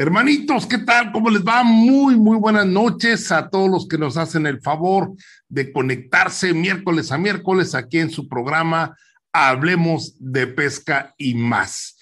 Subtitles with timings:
[0.00, 1.12] Hermanitos, ¿qué tal?
[1.12, 1.62] ¿Cómo les va?
[1.62, 5.12] Muy, muy buenas noches a todos los que nos hacen el favor
[5.46, 8.96] de conectarse miércoles a miércoles aquí en su programa
[9.30, 11.98] Hablemos de Pesca y más.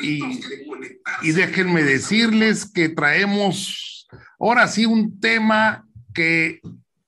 [0.00, 0.20] Y,
[1.22, 4.06] y déjenme decirles que traemos
[4.38, 6.60] ahora sí un tema que,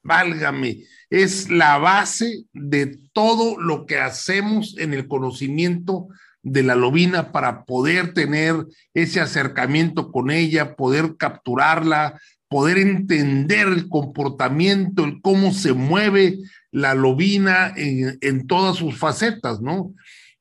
[0.03, 6.09] válgame, es la base de todo lo que hacemos en el conocimiento
[6.43, 13.89] de la lobina para poder tener ese acercamiento con ella, poder capturarla, poder entender el
[13.89, 16.39] comportamiento, el cómo se mueve
[16.71, 19.95] la lobina en, todas sus facetas, ¿no?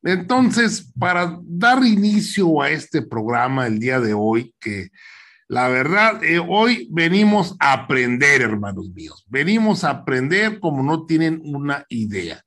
[0.04, 4.90] Entonces, para dar inicio a este programa el día de hoy, que
[5.48, 11.42] la verdad, eh, hoy venimos a aprender, hermanos míos, venimos a aprender como no tienen
[11.44, 12.42] una idea.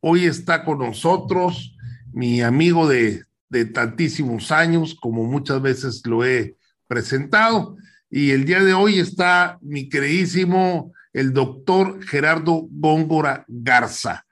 [0.00, 1.73] Hoy está con nosotros
[2.14, 3.24] mi amigo de,
[3.72, 6.56] tantísimos años, como muchas veces lo he
[6.88, 7.76] presentado.
[8.08, 14.24] Y el día de hoy está mi queridísimo, el doctor Gerardo Góngora Garza.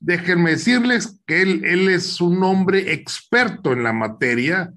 [0.00, 4.72] Déjenme decirles que él, él es un hombre experto en la materia,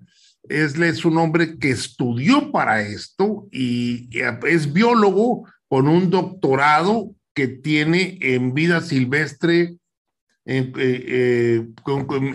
[0.48, 4.10] es, es un hombre que estudió para esto y
[4.48, 9.76] es biólogo con un doctorado que tiene en vida silvestre
[10.48, 11.68] en, eh,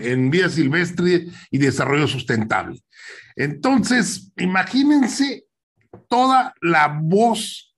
[0.03, 2.79] eh, silvestre y desarrollo sustentable.
[3.35, 5.45] Entonces, imagínense
[6.07, 7.75] toda la voz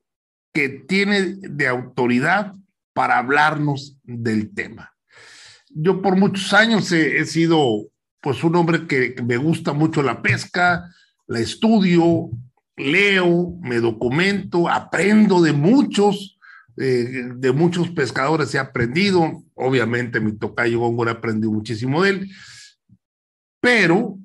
[0.53, 2.53] que tiene de autoridad
[2.93, 4.93] para hablarnos del tema.
[5.69, 7.89] Yo por muchos años he, he sido
[8.21, 10.89] pues un hombre que me gusta mucho la pesca,
[11.27, 12.29] la estudio,
[12.77, 16.37] leo, me documento, aprendo de muchos,
[16.77, 22.31] eh, de muchos pescadores he aprendido, obviamente mi tocayo Góngora aprendió muchísimo de él,
[23.59, 24.17] pero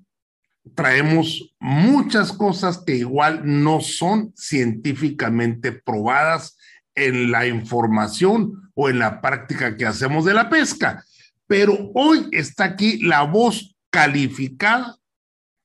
[0.74, 6.58] traemos muchas cosas que igual no son científicamente probadas
[6.94, 11.04] en la información o en la práctica que hacemos de la pesca.
[11.46, 14.96] Pero hoy está aquí la voz calificada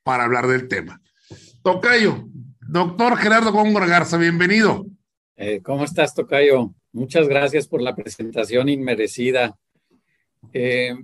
[0.04, 1.02] para hablar del tema.
[1.64, 2.28] Tocayo,
[2.62, 4.86] doctor Gerardo Góngora Garza, bienvenido.
[5.36, 6.74] Eh, ¿Cómo estás, Tocayo?
[6.96, 9.60] Muchas gracias por la presentación inmerecida.
[10.54, 10.96] Eh,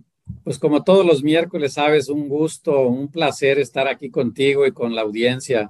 [0.42, 4.96] pues como todos los miércoles, sabes, un gusto, un placer estar aquí contigo y con
[4.96, 5.70] la audiencia.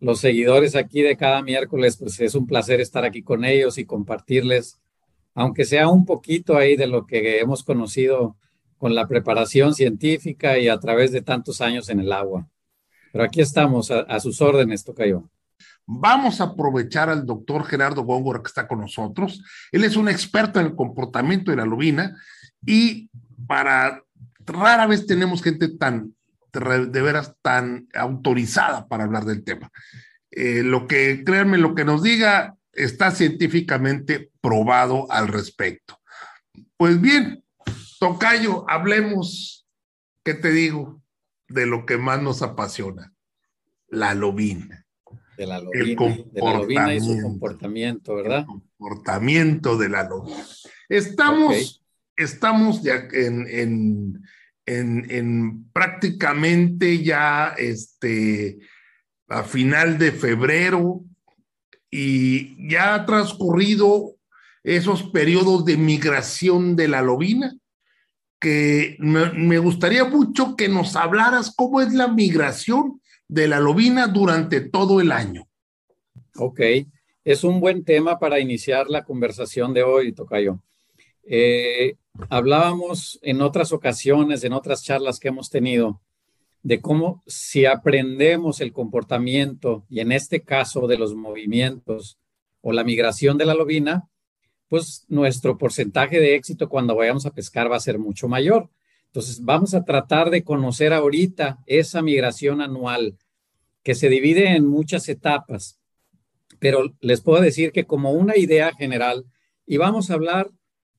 [0.00, 3.84] Los seguidores aquí de cada miércoles, pues es un placer estar aquí con ellos y
[3.84, 4.80] compartirles,
[5.34, 8.38] aunque sea un poquito ahí de lo que hemos conocido
[8.78, 12.48] con la preparación científica y a través de tantos años en el agua.
[13.12, 15.24] Pero aquí estamos a, a sus órdenes, Tocayo.
[15.90, 19.42] Vamos a aprovechar al doctor Gerardo Góngora que está con nosotros.
[19.72, 22.14] Él es un experto en el comportamiento de la lubina
[22.66, 23.08] y
[23.46, 24.02] para
[24.44, 26.14] rara vez tenemos gente tan,
[26.52, 29.70] de veras, tan autorizada para hablar del tema.
[30.30, 35.98] Eh, lo que, créanme, lo que nos diga está científicamente probado al respecto.
[36.76, 37.42] Pues bien,
[37.98, 39.66] Tocayo, hablemos,
[40.22, 41.00] ¿qué te digo?
[41.48, 43.14] De lo que más nos apasiona,
[43.88, 44.84] la lobina
[45.38, 48.40] de la lobina, y su comportamiento, ¿verdad?
[48.40, 50.44] El comportamiento de la lobina.
[50.88, 51.84] Estamos,
[52.16, 54.22] estamos ya en, en,
[54.66, 58.58] en, en, prácticamente ya este,
[59.28, 61.04] a final de febrero
[61.88, 64.16] y ya ha transcurrido
[64.64, 67.56] esos periodos de migración de la lobina
[68.40, 72.97] que me, me gustaría mucho que nos hablaras cómo es la migración
[73.28, 75.46] de la lobina durante todo el año.
[76.36, 76.60] Ok,
[77.24, 80.60] es un buen tema para iniciar la conversación de hoy, Tocayo.
[81.24, 81.96] Eh,
[82.30, 86.00] hablábamos en otras ocasiones, en otras charlas que hemos tenido,
[86.62, 92.18] de cómo si aprendemos el comportamiento y en este caso de los movimientos
[92.60, 94.08] o la migración de la lobina,
[94.68, 98.70] pues nuestro porcentaje de éxito cuando vayamos a pescar va a ser mucho mayor.
[99.08, 103.16] Entonces, vamos a tratar de conocer ahorita esa migración anual
[103.82, 105.80] que se divide en muchas etapas,
[106.58, 109.24] pero les puedo decir que como una idea general,
[109.66, 110.50] y vamos a hablar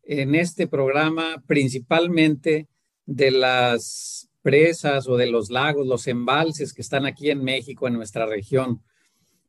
[0.04, 2.68] en este programa principalmente
[3.06, 7.94] de las presas o de los lagos, los embalses que están aquí en México, en
[7.94, 8.82] nuestra región,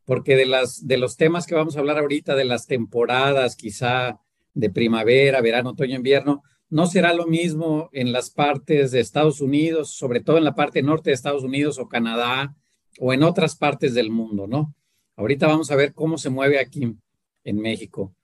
[0.05, 4.19] porque de, las, de los temas que vamos a hablar ahorita, de las temporadas quizá
[4.53, 9.91] de primavera, verano, otoño, invierno, no será lo mismo en las partes de Estados Unidos,
[9.91, 12.57] sobre todo en la parte norte de Estados Unidos o Canadá
[12.99, 14.75] o en otras partes del mundo, ¿no?
[15.17, 16.97] Ahorita vamos a ver cómo se mueve aquí
[17.45, 18.15] en México.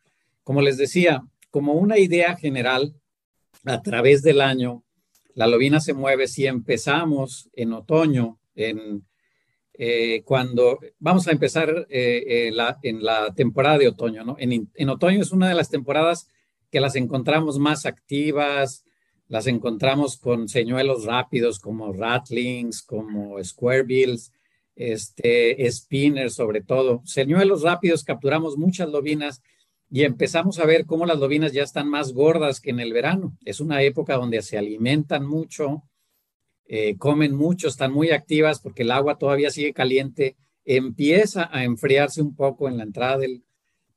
[0.45, 2.95] Como les decía, como una idea general,
[3.65, 4.85] a través del año,
[5.35, 9.05] la lobina se mueve si empezamos en otoño, en,
[9.75, 12.49] eh, cuando vamos a empezar eh,
[12.83, 14.37] en la temporada de otoño, ¿no?
[14.39, 16.29] En, otoño es una de las temporadas
[16.81, 18.85] las encontramos más activas,
[19.29, 24.33] las encontramos con señuelos rápidos como ratlings, como squarebills,
[24.77, 27.03] este, spinners sobre todo.
[27.05, 29.43] Señuelos rápidos capturamos muchas lobinas
[29.91, 33.37] y empezamos a ver cómo las lobinas ya están más gordas que en el verano.
[33.45, 35.83] Es una época donde se alimentan mucho,
[36.67, 42.21] eh, comen mucho, están muy activas porque el agua todavía sigue caliente, empieza a enfriarse
[42.21, 43.45] un poco en la entrada del,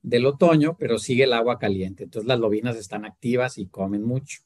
[0.01, 2.03] del otoño, pero sigue el agua caliente.
[2.05, 4.41] Entonces las lobinas están activas y comen mucho.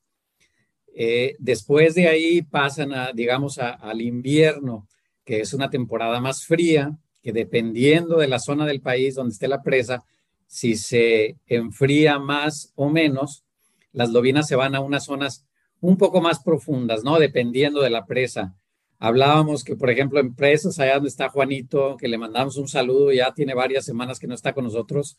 [0.96, 4.88] Eh, después de ahí pasan a, digamos, al invierno,
[5.24, 9.48] que es una temporada más fría, que dependiendo de la zona del país donde esté
[9.48, 10.04] la presa,
[10.46, 13.44] si se enfría más o menos,
[13.92, 15.46] las lobinas se van a unas zonas
[15.80, 17.18] un poco más profundas, ¿no?
[17.20, 18.56] Dependiendo de la presa.
[19.00, 23.12] Hablábamos que, por ejemplo, en presas, allá donde está Juanito, que le mandamos un saludo,
[23.12, 25.18] ya tiene varias semanas que no está con nosotros.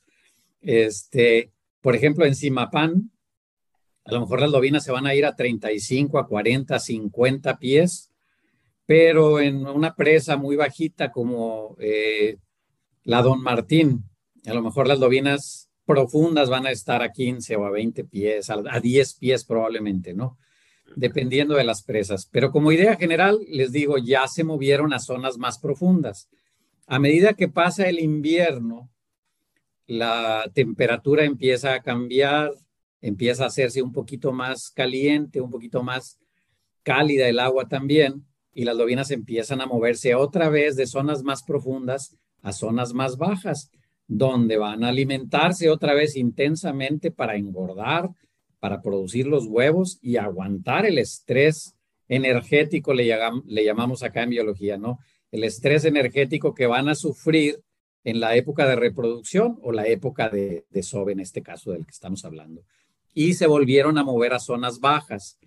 [0.65, 3.11] Este, por ejemplo, en Simapán,
[4.05, 8.11] a lo mejor las lobinas se van a ir a 35, a 40, 50 pies,
[8.87, 12.39] pero en una presa muy bajita como eh,
[13.03, 14.05] la Don Martín,
[14.47, 18.51] a lo mejor las lobinas profundas van a estar a 15 o a 20 pies,
[18.51, 20.39] a, 10 pies probablemente, ¿no?
[20.97, 22.29] Dependiendo de las presas.
[22.31, 26.29] Pero como idea general, les digo, ya se movieron a zonas más profundas.
[26.87, 28.91] A medida que pasa el invierno,
[29.87, 32.53] la temperatura empieza a cambiar,
[33.01, 36.19] empieza a hacerse un poquito más caliente, un poquito más
[36.83, 41.43] cálida el agua también, y las lobinas empiezan a moverse otra vez de zonas más
[41.43, 43.71] profundas a zonas más bajas
[44.07, 48.11] donde van a alimentarse otra vez intensamente para engordar,
[48.61, 51.75] para producir los huevos y aguantar el estrés
[52.09, 53.07] energético, le,
[53.65, 54.99] llamamos acá en biología, ¿no?
[55.31, 57.61] El estrés energético que van a sufrir
[58.05, 61.91] en la época de reproducción o la época de, de en este caso del que
[61.93, 62.63] estamos hablando.
[63.15, 65.39] Y se volvieron a mover a zonas bajas.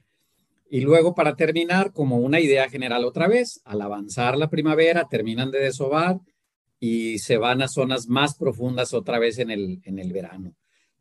[0.70, 5.52] Y luego, para terminar, como una idea general otra vez, al avanzar la primavera, terminan
[5.52, 6.20] de desovar,
[6.80, 10.54] y se van a zonas más profundas otra vez en el, en el verano.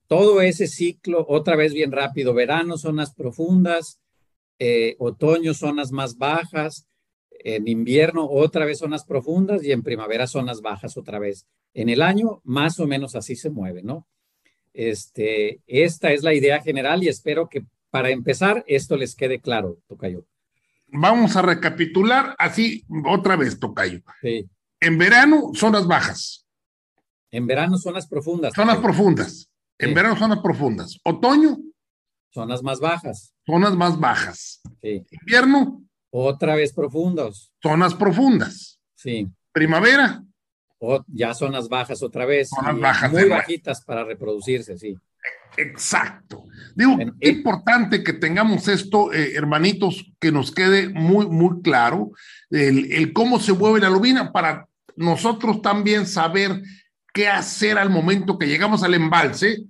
[0.07, 4.01] Todo ese ciclo, otra vez bien rápido, verano, zonas profundas,
[4.59, 6.87] eh, otoño, zonas más bajas,
[7.55, 11.47] en invierno, otra vez zonas profundas y en primavera, zonas bajas otra vez.
[11.75, 14.09] En el año, más o menos así se mueve, ¿no?
[14.75, 19.79] Este, esta es la idea general y espero que para empezar esto les quede claro,
[19.87, 20.27] Tocayo.
[20.89, 24.01] Vamos a recapitular así otra vez, Tocayo.
[24.21, 24.51] Sí.
[24.81, 26.49] En verano, zonas bajas.
[27.31, 28.55] En verano, zonas profundas.
[28.57, 29.49] Zonas profundas.
[29.79, 30.99] En verano, zonas profundas.
[31.05, 31.59] Otoño.
[32.31, 33.35] Zonas más bajas.
[33.47, 34.63] Zonas más bajas.
[34.83, 35.87] Invierno.
[36.19, 37.53] Otra vez profundos.
[37.63, 38.81] Zonas profundas.
[38.95, 39.29] Sí.
[39.53, 40.25] Primavera.
[40.79, 42.49] O ya zonas bajas otra vez.
[42.49, 43.13] Zonas bajas.
[43.13, 44.97] Muy bajitas para reproducirse, sí.
[45.59, 46.45] Exacto.
[46.75, 52.13] Digo, es importante que tengamos esto, eh, hermanitos, que nos quede muy, muy claro,
[52.49, 54.67] el, cómo se mueve la lubina para
[54.97, 56.63] nosotros también saber
[57.13, 59.65] qué hacer al momento que llegamos al embalse,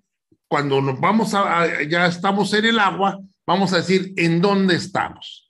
[0.46, 5.45] cuando nos vamos a, ya estamos en el agua, vamos a decir en dónde estamos.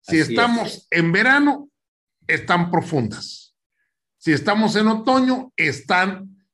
[0.00, 1.68] Si estamos en verano,
[2.26, 3.54] están profundas.
[4.18, 6.44] Si estamos en otoño, están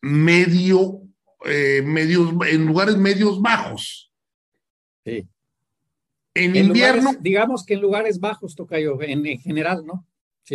[0.00, 1.04] medio
[1.44, 4.10] eh, medios, en lugares medios bajos.
[5.04, 5.28] Sí.
[6.34, 7.12] En, invierno.
[7.20, 10.06] digamos que en lugares bajos, Tocayo, en, en general, ¿no?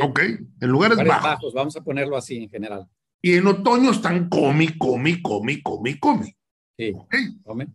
[0.01, 1.53] Ok, en lugares, bajos.
[1.53, 2.87] Vamos a ponerlo así en general.
[3.21, 6.35] Y en otoño están comi, comi, comi, comi, comi.
[6.77, 6.95] Sí.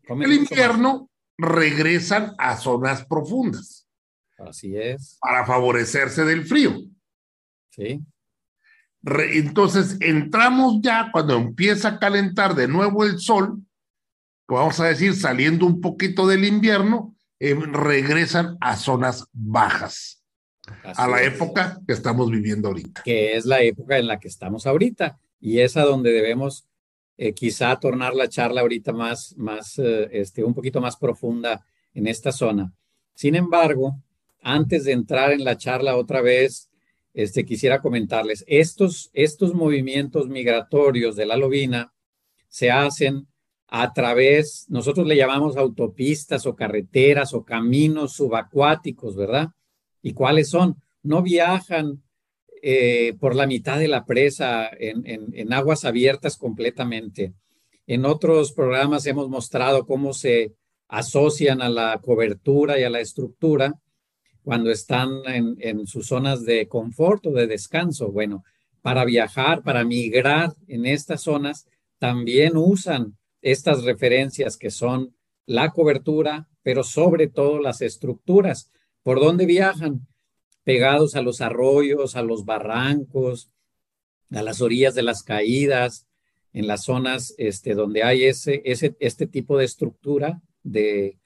[0.08, 3.83] el invierno regresan a zonas profundas.
[4.38, 5.18] Así es.
[5.20, 6.72] Para favorecerse del frío.
[7.70, 8.04] Sí
[9.06, 13.62] entonces entramos ya cuando empieza a calentar de nuevo el sol,
[14.48, 20.22] vamos a decir, saliendo un poquito del invierno, em, regresan a zonas bajas,
[20.82, 23.02] a la época que estamos viviendo ahorita.
[23.04, 26.66] Que es la época en la que estamos ahorita y es a donde debemos
[27.18, 32.06] eh, quizá tornar la charla ahorita más, más eh, este, un poquito más profunda en
[32.06, 32.72] esta zona.
[33.14, 34.00] Sin embargo,
[34.44, 36.68] antes de entrar en la charla otra vez,
[37.14, 41.92] este, quisiera comentarles, estos, estos movimientos migratorios de la lobina
[42.48, 43.26] se hacen
[43.68, 49.48] a través, nosotros le llamamos autopistas o carreteras o caminos subacuáticos, ¿verdad?
[50.02, 50.76] ¿Y cuáles son?
[51.02, 52.02] No viajan
[52.62, 57.32] eh, por la mitad de la presa en, en aguas abiertas completamente.
[57.86, 60.52] En otros programas hemos mostrado cómo se
[60.88, 63.80] asocian a la cobertura y a la estructura
[64.44, 68.12] cuando están en, sus zonas de confort o de descanso.
[68.12, 68.44] Bueno,
[68.82, 71.66] para viajar, para migrar en estas zonas,
[71.98, 78.70] también usan estas referencias que son la cobertura, pero sobre todo las estructuras.
[79.02, 80.06] ¿Por dónde viajan?
[80.62, 83.50] Pegados a los arroyos, a los barrancos,
[84.30, 86.06] a las orillas de las caídas,
[86.52, 91.18] en las zonas este, donde hay ese, este tipo de estructura de,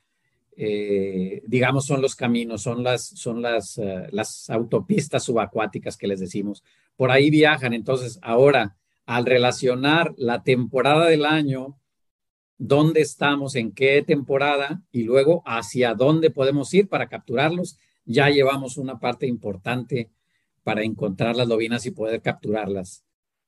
[0.60, 6.18] eh, digamos, son los caminos, son las, son las, eh, las autopistas subacuáticas que les
[6.18, 6.64] decimos.
[6.96, 7.74] Por ahí viajan.
[7.74, 11.78] Entonces, ahora, al relacionar la temporada del año,
[12.58, 18.78] dónde estamos, en qué temporada y luego hacia dónde podemos ir para capturarlos, ya llevamos
[18.78, 20.10] una parte importante
[20.64, 23.04] para encontrar las lobinas y poder capturarlas.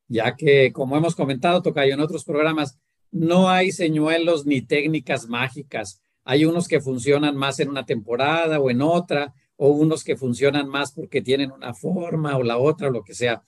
[0.06, 2.78] Ya que, como hemos comentado, Tocayo, en otros programas,
[3.10, 8.70] no hay señuelos ni técnicas mágicas hay unos que funcionan más en una temporada o
[8.70, 12.90] en otra, o unos que funcionan más porque tienen una forma o la otra, o
[12.90, 13.42] lo que sea.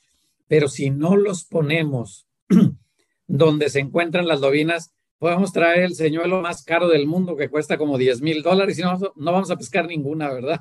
[0.47, 2.27] Pero si no los ponemos
[3.27, 7.79] donde se encuentran las lobinas, podemos traer el señuelo más caro del mundo que cuesta
[7.79, 10.61] como 10 mil dólares y no, no, vamos a pescar ninguna, ¿verdad?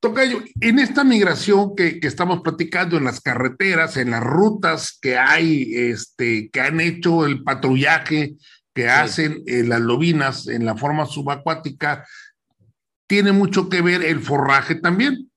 [0.00, 5.16] Tocayo, en esta migración que, que, estamos platicando en las carreteras, en las rutas que
[5.16, 8.34] hay, este, que han hecho el patrullaje
[8.76, 12.06] que hacen eh, las lobinas en la forma subacuática,
[13.06, 15.30] tiene mucho que ver el forraje también.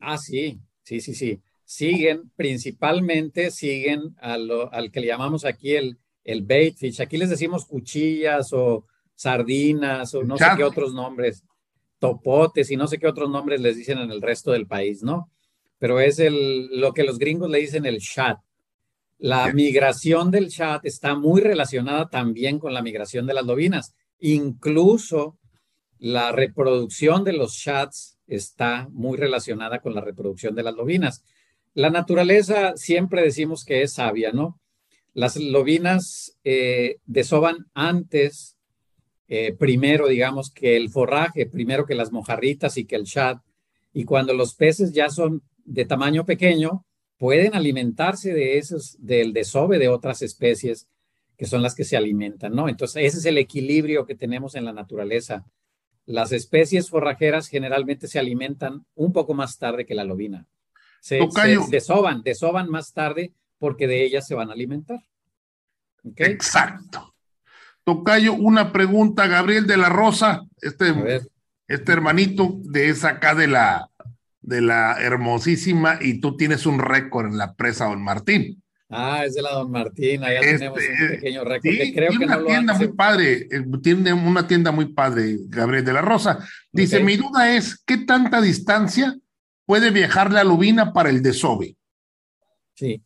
[0.00, 1.40] Ah, sí, sí, sí, sí.
[1.64, 7.00] Siguen, principalmente siguen al que le llamamos aquí el, el bait fish.
[7.00, 11.44] Aquí les decimos cuchillas o sardinas o no sé qué otros nombres,
[12.00, 15.30] topotes y no sé qué otros nombres les dicen en el resto del país, ¿no?
[15.78, 18.40] Pero es el, lo que los gringos le dicen el chat.
[19.22, 23.94] La migración del chat está muy relacionada también con la migración de las lobinas.
[24.18, 25.38] Incluso
[25.98, 31.22] la reproducción de los chats está muy relacionada con la reproducción de las lobinas.
[31.74, 34.58] La naturaleza siempre decimos que es sabia, ¿no?
[35.12, 38.56] Las lobinas eh, desoban antes,
[39.28, 43.36] eh, primero, digamos, que el forraje, primero que las mojarritas y que el chat.
[43.92, 46.86] Y cuando los peces ya son de tamaño pequeño,
[47.20, 50.88] pueden alimentarse de esos, del desove de otras especies
[51.36, 52.66] que son las que se alimentan, ¿no?
[52.66, 55.44] Entonces, ese es el equilibrio que tenemos en la naturaleza.
[56.06, 60.46] Las especies forrajeras generalmente se alimentan un poco más tarde que la lobina.
[61.02, 61.20] Se,
[61.70, 65.04] desoban, desoban más tarde porque de ellas se van a alimentar.
[66.16, 67.14] Exacto.
[67.84, 71.20] Tocayo, una pregunta, Gabriel de la Rosa, este,
[71.68, 73.89] este hermanito de esa acá de la,
[74.42, 78.62] de la hermosísima y tú tienes un récord en la presa Don Martín.
[78.92, 81.72] Ah, es de la Don Martín, allá este, tenemos un pequeño récord.
[81.72, 85.84] Sí, creo tiene que una tienda muy padre, eh, tiene una tienda muy padre, Gabriel
[85.84, 86.44] de la Rosa.
[86.72, 89.16] Dice, mi duda es, ¿qué tanta distancia
[89.64, 91.76] puede viajar la lubina para el desove?
[92.74, 93.00] Sí,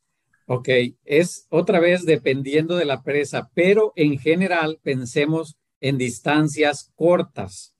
[0.47, 0.69] ok,
[1.05, 7.74] es otra vez dependiendo de la presa, pero en general pensemos en distancias cortas.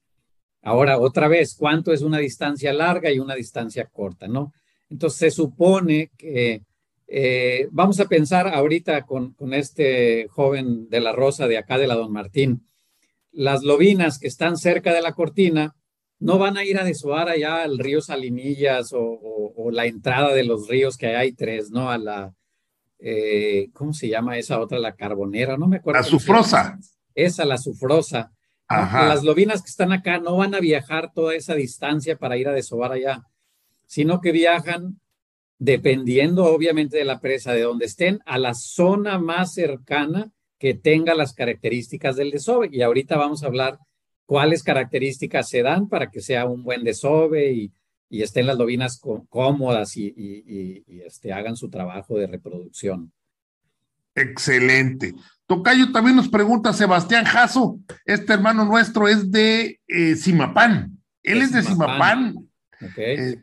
[0.65, 4.53] Ahora, otra vez, ¿cuánto es una distancia larga y una distancia corta, no?
[4.89, 6.63] Entonces, se supone que
[7.07, 11.87] eh, vamos a pensar ahorita con, con, este joven de la Rosa de acá de
[11.87, 12.67] la Don Martín.
[13.31, 15.75] Las lobinas que están cerca de la cortina
[16.19, 20.69] no van a ir a desovar allá al río Salinillas o, la entrada de los
[20.69, 21.91] ríos que hay tres, ¿no?
[21.91, 22.35] A la,
[22.99, 24.79] eh, ¿cómo se llama esa otra?
[24.79, 26.01] La carbonera, no me acuerdo.
[26.01, 26.79] La sufrosa.
[27.15, 28.33] Esa, la sufrosa.
[28.69, 32.53] Las lobinas que están acá no van a viajar toda esa distancia para ir a
[32.53, 33.27] desovar allá,
[33.87, 35.01] sino que viajan
[35.59, 41.15] dependiendo obviamente de la presa, de donde estén, a la zona más cercana que tenga
[41.15, 42.69] las características del desove.
[42.73, 43.79] Y ahorita vamos a hablar
[44.27, 47.73] cuáles características se dan para que sea un buen desove y,
[48.11, 53.13] estén las lobinas cómodas y, y este, hagan su trabajo de reproducción.
[54.15, 55.15] Excelente.
[55.47, 60.99] Tocayo también nos pregunta Sebastián Jasso, este hermano nuestro es de eh, Simapán.
[61.23, 62.35] Él es de Simapán.
[62.97, 63.37] Eh,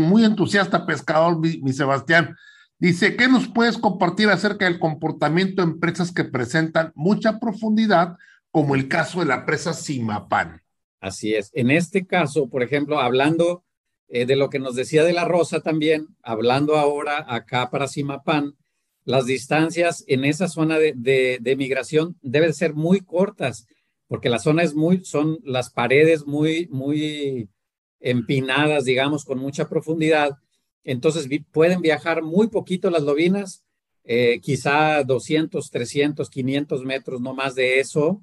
[0.00, 2.36] muy entusiasta pescador, mi, Sebastián.
[2.78, 8.16] Dice, ¿qué nos puedes compartir acerca del comportamiento de empresas que presentan mucha profundidad,
[8.50, 10.62] como el caso de la presa Simapán?
[11.00, 11.50] Así es.
[11.54, 13.64] En este caso, por ejemplo, hablando
[14.08, 18.54] eh, de lo que nos decía de la Rosa también, hablando ahora acá para Simapán,
[19.04, 23.66] las distancias en esa zona de, migración deben ser muy cortas,
[24.06, 27.48] porque la zona es muy, son las paredes muy, muy
[28.00, 30.32] empinadas, digamos, con mucha profundidad.
[30.84, 33.64] Entonces pueden viajar muy poquito las lobinas,
[34.04, 38.22] eh, quizá 200, 300, 500 metros, no más de eso.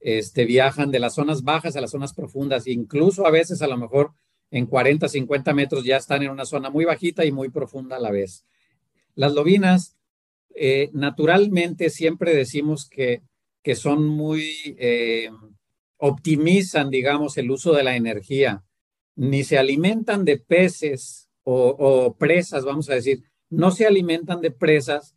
[0.00, 3.78] este, viajan de las zonas bajas a las zonas profundas, incluso a veces a lo
[3.78, 4.12] mejor
[4.50, 8.00] en 40, 50 metros ya están en una zona muy bajita y muy profunda a
[8.00, 8.44] la vez.
[9.14, 9.96] Las lobinas,
[10.54, 13.22] eh, naturalmente siempre decimos que,
[13.62, 15.30] que son muy, eh,
[15.98, 18.62] optimizan, digamos, el uso de la energía,
[19.16, 25.14] ni se alimentan de peces o, presas, vamos a decir, no se alimentan de presas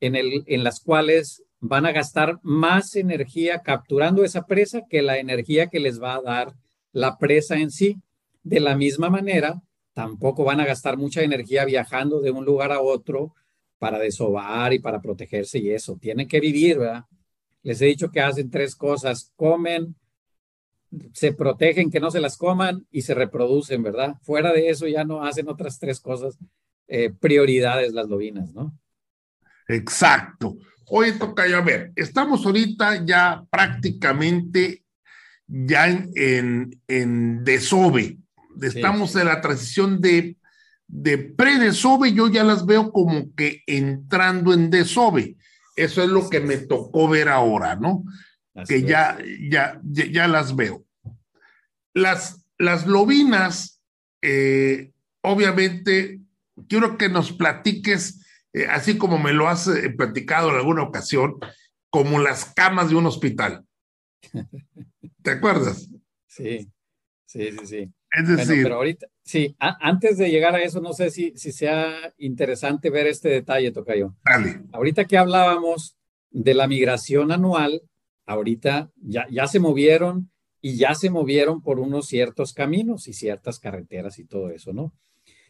[0.00, 5.18] en, el, en las cuales van a gastar más energía capturando esa presa que la
[5.18, 6.54] energía que les va a dar
[6.92, 8.00] la presa en sí.
[8.42, 9.62] De la misma manera,
[9.92, 13.34] tampoco van a gastar mucha energía viajando de un lugar a otro
[13.78, 15.98] para desovar y para protegerse y eso.
[16.00, 17.04] Tienen que vivir, ¿verdad?
[17.62, 19.32] Les he dicho que hacen tres cosas.
[19.36, 19.96] Comen,
[21.12, 24.16] se protegen, que no se las coman y se reproducen, ¿verdad?
[24.22, 26.38] Fuera de eso ya no hacen otras tres cosas,
[26.88, 28.78] eh, prioridades las lobinas, ¿no?
[29.68, 30.56] Exacto.
[30.88, 34.84] Oye, toca ya ver, estamos ahorita ya prácticamente
[35.46, 38.18] ya en, en, desove.
[38.60, 40.36] Estamos en la transición de,
[40.86, 45.36] de pre-desove, yo ya las veo como que entrando en desove.
[45.76, 48.04] Eso es lo que me tocó ver ahora, ¿no?
[48.68, 50.84] que ya, ya, ya, las veo.
[51.94, 53.80] Las, las lobinas,
[54.20, 54.92] eh,
[55.22, 56.20] obviamente,
[56.68, 61.36] quiero que nos platiques, eh, así como me lo has eh, platicado en alguna ocasión,
[61.90, 63.64] como las camas de un hospital.
[65.22, 65.88] ¿Te acuerdas?
[66.26, 66.70] Sí,
[67.26, 67.92] sí, sí, sí.
[68.12, 72.12] Es decir, pero ahorita, sí, antes de llegar a eso, no sé si, si sea
[72.18, 74.14] interesante ver este detalle, Tocayo.
[74.24, 74.60] Dale.
[74.72, 75.96] Ahorita que hablábamos
[76.30, 77.82] de la migración anual,
[78.26, 83.58] ahorita ya, ya se movieron y ya se movieron por unos ciertos caminos y ciertas
[83.58, 84.92] carreteras y todo eso, ¿no?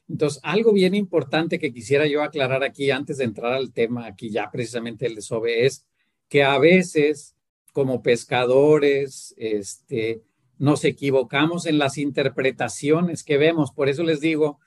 [0.09, 4.31] Entonces, algo bien importante que quisiera yo aclarar aquí antes de entrar al tema, aquí
[4.31, 5.87] ya precisamente el de es
[6.29, 7.37] que a veces
[7.73, 10.23] como pescadores, este,
[10.63, 13.73] nos equivocamos en las interpretaciones que vemos.
[13.73, 14.59] Por eso les digo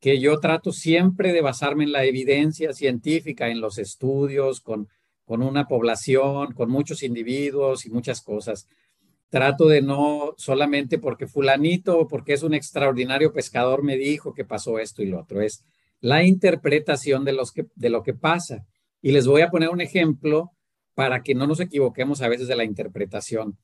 [0.00, 4.88] que yo trato siempre de basarme en la evidencia científica, en los estudios, con
[5.26, 8.68] con una población, con muchos individuos y muchas cosas.
[9.28, 14.44] Trato de no solamente porque fulanito o porque es un extraordinario pescador me dijo que
[14.44, 15.64] pasó esto y lo otro, es
[16.00, 18.64] la interpretación de, los de lo que pasa.
[19.02, 20.52] Y les voy a poner un ejemplo
[20.94, 23.58] para que no nos equivoquemos a veces de la interpretación.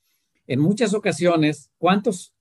[0.46, 2.34] En muchas ocasiones, ¿cuántos?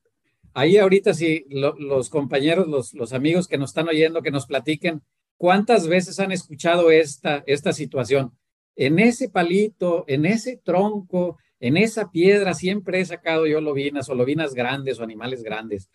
[0.53, 5.01] Ahí ahorita si los compañeros, los, amigos que nos están oyendo, que nos platiquen,
[5.37, 8.33] ¿cuántas veces han escuchado esta, esta situación?
[8.75, 14.15] en ese palito, en ese tronco, en esa piedra, siempre he sacado yo lobinas o
[14.15, 15.89] lobinas grandes o animales grandes.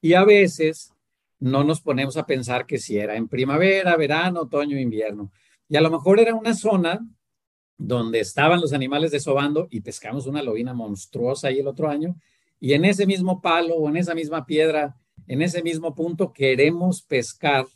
[0.00, 0.92] Y a veces
[1.38, 5.32] no nos ponemos a pensar que si era en primavera, verano, otoño, invierno.
[5.68, 7.00] Y a lo mejor era una zona
[7.78, 12.16] donde estaban los animales desobando y pescamos una lobina monstruosa ahí el otro año.
[12.58, 17.02] Y en ese mismo palo o en esa misma piedra, en ese mismo punto, queremos
[17.02, 17.66] pescar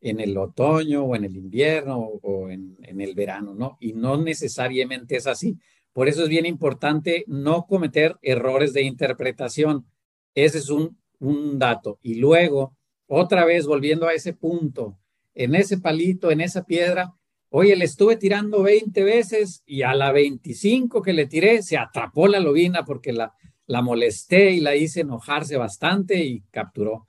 [0.00, 3.76] en el otoño o en el invierno o en, el verano, ¿no?
[3.80, 5.58] Y no necesariamente es así.
[5.92, 9.86] Por eso es bien importante no cometer errores de interpretación.
[10.34, 11.98] Ese es un, un dato.
[12.02, 12.76] Y luego,
[13.08, 14.96] otra vez volviendo a ese punto,
[15.34, 17.14] en ese palito, en esa piedra,
[17.50, 22.28] oye, le estuve tirando 20 veces y a la 25 que le tiré se atrapó
[22.28, 23.34] la lobina porque la,
[23.66, 27.06] la molesté y la hice enojarse bastante y capturó.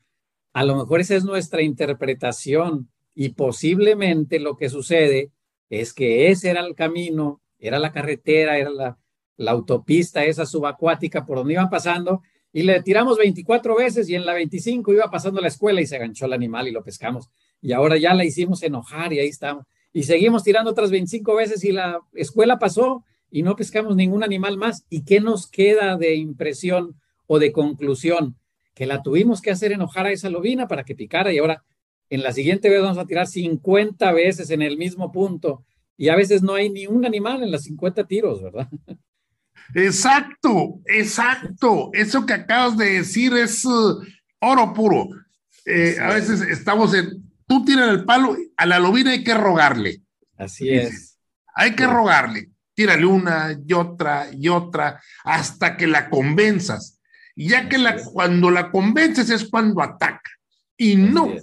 [0.54, 5.32] A lo mejor esa es nuestra interpretación y posiblemente lo que sucede
[5.70, 8.98] es que ese era el camino, era la carretera, era la,
[9.48, 12.22] autopista esa subacuática por donde iban pasando
[12.52, 15.96] y le tiramos 24 veces y en la 25 iba pasando la escuela y se
[15.96, 17.30] aganchó el animal y lo pescamos.
[17.62, 19.66] Y ahora ya la hicimos enojar y ahí estamos.
[19.94, 24.58] Y seguimos tirando otras 25 veces y la escuela pasó y no pescamos ningún animal
[24.58, 24.86] más.
[24.90, 28.36] ¿Y qué nos queda de impresión o de conclusión?
[28.80, 31.66] que la tuvimos que hacer enojar a esa lobina para que picara y ahora
[32.10, 35.66] en la siguiente vez vamos a tirar 50 veces en el mismo punto
[35.98, 38.70] y a veces no hay ni un animal en las 50 tiros, ¿verdad?
[39.76, 41.90] Exacto, exacto.
[41.92, 44.02] Eso que acabas de decir es uh,
[44.40, 45.10] oro puro.
[45.66, 50.04] Eh, a veces estamos en, tú tiras el palo, a la lobina hay que rogarle.
[50.38, 51.20] Así es.
[51.54, 52.52] Hay que rogarle.
[52.74, 57.00] Tírale una y otra y otra hasta que la convenzas
[57.48, 60.30] ya que la, cuando la convences es cuando ataca.
[60.78, 61.34] Y no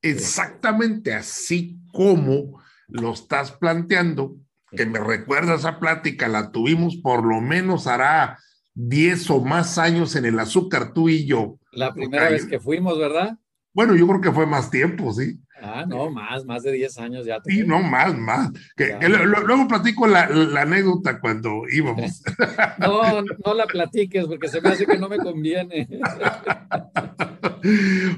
[0.00, 4.36] exactamente así como lo estás planteando,
[4.70, 8.38] que me recuerda esa plática, la tuvimos por lo menos hará
[8.74, 11.58] 10 o más años en el azúcar, tú y yo.
[11.72, 13.38] La primera vez que fuimos, ¿verdad?
[13.74, 15.38] Bueno, yo creo que fue más tiempo, sí.
[15.62, 17.38] Ah, no, más, más de 10 años ya.
[17.46, 18.50] Sí, no, más, más.
[18.76, 20.24] Que, luego platico la,
[20.60, 22.20] anécdota cuando íbamos.
[22.78, 25.88] no, no la platiques porque se me hace que no me conviene.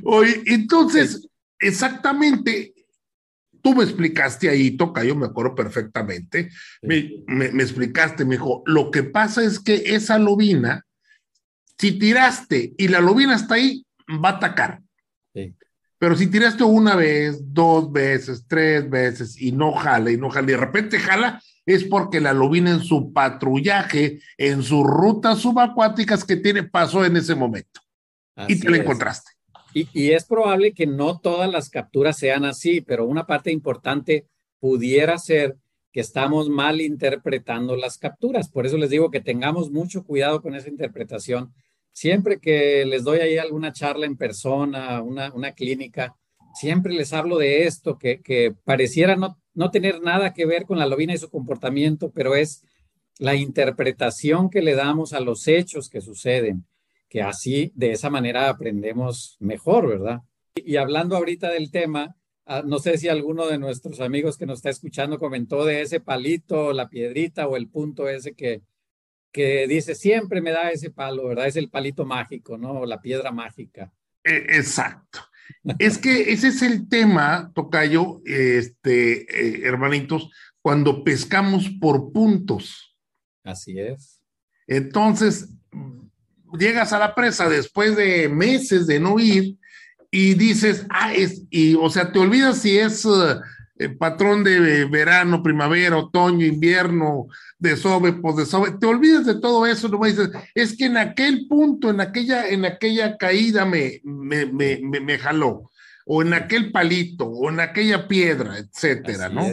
[0.04, 2.72] Oye, entonces, exactamente,
[3.60, 6.48] tú me explicaste ahí, Toca, yo me acuerdo perfectamente,
[6.80, 10.86] me, me, explicaste, me dijo, lo que pasa es que esa lobina,
[11.78, 14.83] si tiraste y la lobina está ahí, va a atacar.
[16.04, 20.48] Pero si tiraste una vez, dos veces, tres veces y no jala y no jala
[20.48, 26.22] y de repente jala, es porque la lobina en su patrullaje, en sus rutas subacuáticas
[26.22, 27.80] que tiene, pasó en ese momento.
[28.46, 29.30] y te la encontraste.
[29.72, 34.26] Y, y, es probable que no todas las capturas sean así, pero una parte importante
[34.60, 35.56] pudiera ser
[35.90, 38.50] que estamos mal interpretando las capturas.
[38.50, 41.54] Por eso les digo que tengamos mucho cuidado con esa interpretación
[41.94, 46.16] Siempre que les doy ahí alguna charla en persona, una, una clínica,
[46.52, 50.78] siempre les hablo de esto, que, que pareciera no, no tener nada que ver con
[50.78, 52.64] la lobina y su comportamiento, pero es
[53.18, 56.66] la interpretación que le damos a los hechos que suceden,
[57.08, 60.22] que así, de esa manera aprendemos mejor, ¿verdad?
[60.56, 64.58] Y, hablando ahorita del tema, ah, no sé si alguno de nuestros amigos que nos
[64.58, 68.62] está escuchando comentó de ese palito, la piedrita o el punto ese que,
[69.34, 71.48] que dice, siempre me da ese palo, ¿verdad?
[71.48, 72.86] Es el palito mágico, ¿no?
[72.86, 73.92] La piedra mágica.
[74.22, 75.18] E, exacto.
[75.80, 80.30] es que ese es el tema, Tocayo, este, eh, hermanitos,
[80.62, 82.96] cuando pescamos por puntos.
[83.42, 84.22] Así es.
[84.68, 85.50] Entonces,
[86.56, 89.58] llegas a la presa después de meses de no ir
[90.12, 93.04] y dices, ah, es, y, o sea, te olvidas si es
[93.76, 97.26] eh, patrón de verano, primavera, otoño, invierno,
[97.58, 100.84] de sobe, pues de sobe, te olvidas de todo eso, no me dices, es que
[100.84, 105.72] en aquel punto, en aquella, en aquella caída me, me, me, me, jaló,
[106.06, 109.44] o en aquel palito, o en aquella piedra, etcétera, ¿no?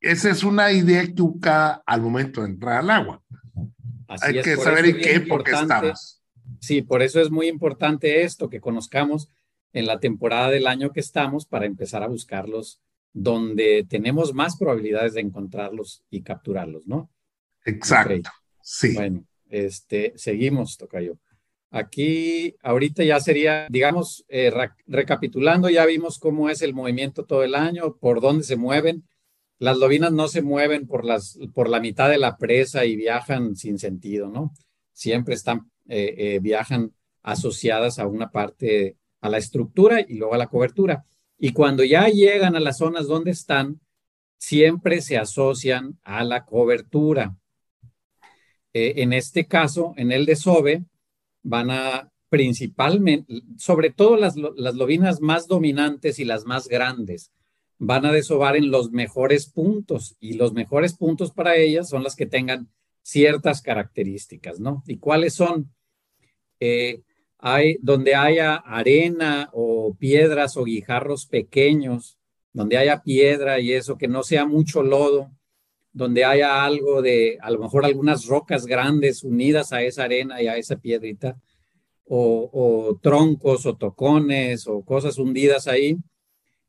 [0.00, 3.22] Esa es una idea equivocada al momento de entrar al agua.
[4.08, 6.22] Hay que saber en qué época estamos.
[6.60, 9.28] Sí, por eso es muy importante esto, que conozcamos
[9.72, 12.80] en la temporada del año que estamos para empezar a buscarlos
[13.20, 17.10] donde tenemos más probabilidades de encontrarlos y capturarlos, ¿no?
[17.64, 18.30] Exacto.
[18.62, 18.94] Sí.
[18.94, 21.18] Bueno, este, seguimos, Tocayo.
[21.70, 24.52] Aquí, ahorita ya sería, digamos, eh,
[24.86, 29.04] recapitulando, ya vimos cómo es el movimiento todo el año, por dónde se mueven.
[29.58, 33.56] Las lobinas no se mueven por, las, por la mitad de la presa y viajan
[33.56, 34.54] sin sentido, ¿no?
[34.92, 40.38] Siempre están, eh, eh, viajan asociadas a una parte, a la estructura y luego a
[40.38, 41.04] la cobertura.
[41.38, 43.80] Y cuando ya llegan a las zonas donde están,
[44.38, 47.36] siempre se asocian a la cobertura.
[48.72, 50.84] Eh, en este caso, en el desove,
[51.42, 57.32] van a principalmente, sobre todo las, las lobinas más dominantes y las más grandes,
[57.78, 62.16] van a desovar en los mejores puntos y los mejores puntos para ellas son las
[62.16, 62.68] que tengan
[63.02, 64.82] ciertas características, ¿no?
[64.86, 65.72] ¿Y cuáles son?
[66.60, 67.02] Eh,
[67.38, 72.18] hay, donde haya arena o piedras o guijarros pequeños,
[72.52, 75.30] donde haya piedra y eso, que no sea mucho lodo,
[75.92, 80.48] donde haya algo de, a lo mejor algunas rocas grandes unidas a esa arena y
[80.48, 81.40] a esa piedrita,
[82.10, 85.96] o, troncos o tocones o cosas hundidas ahí,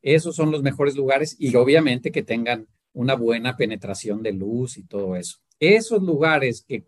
[0.02, 4.84] esos son los mejores lugares y obviamente que tengan una buena penetración de luz y
[4.84, 5.38] todo eso.
[5.60, 6.84] Esos lugares que,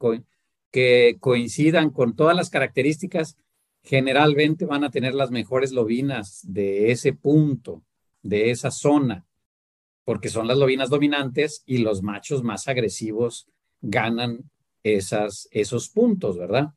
[0.71, 3.37] que coincidan con todas las características
[3.83, 7.83] generalmente van a tener las mejores lobinas de ese punto,
[8.21, 9.25] de esa zona,
[10.05, 13.47] porque son las lobinas dominantes y los machos más agresivos
[13.81, 14.49] ganan
[14.83, 16.73] esas, esos puntos, ¿verdad?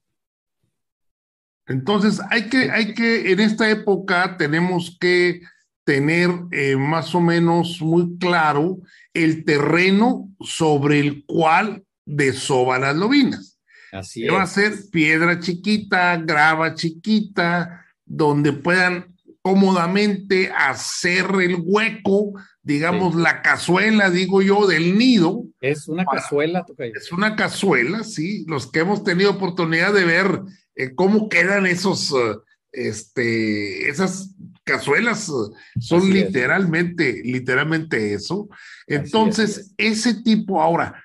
[1.67, 5.41] Entonces, hay que, hay que, en esta época tenemos que
[5.85, 8.79] tener eh, más o menos muy claro
[9.13, 13.54] el terreno sobre el cual desoban las lobinas.
[13.95, 23.15] Así Va a ser piedra chiquita, grava chiquita, donde puedan cómodamente hacer el hueco, digamos,
[23.15, 25.45] la cazuela, digo yo, del nido.
[25.61, 28.45] Es una cazuela, Es una cazuela, sí.
[28.49, 30.41] Los que hemos tenido oportunidad de ver
[30.75, 32.37] eh, cómo quedan esos, eh,
[32.73, 38.49] este, esas cazuelas, eh, son literalmente, literalmente eso.
[38.87, 41.04] Entonces, ese tipo ahora,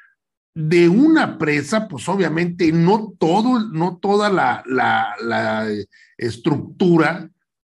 [0.54, 5.68] de una presa, pues obviamente no todo, no toda la, la,
[6.18, 7.30] estructura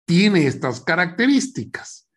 [0.05, 2.09] tiene estas características.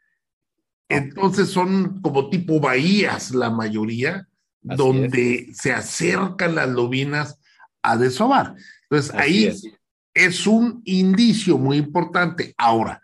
[0.89, 4.27] Entonces son como tipo bahías la mayoría,
[4.61, 7.39] donde se acercan las lobinas
[7.81, 8.55] a desovar.
[8.89, 9.63] Entonces ahí es.
[10.13, 12.53] es un indicio muy importante.
[12.57, 13.01] Ahora,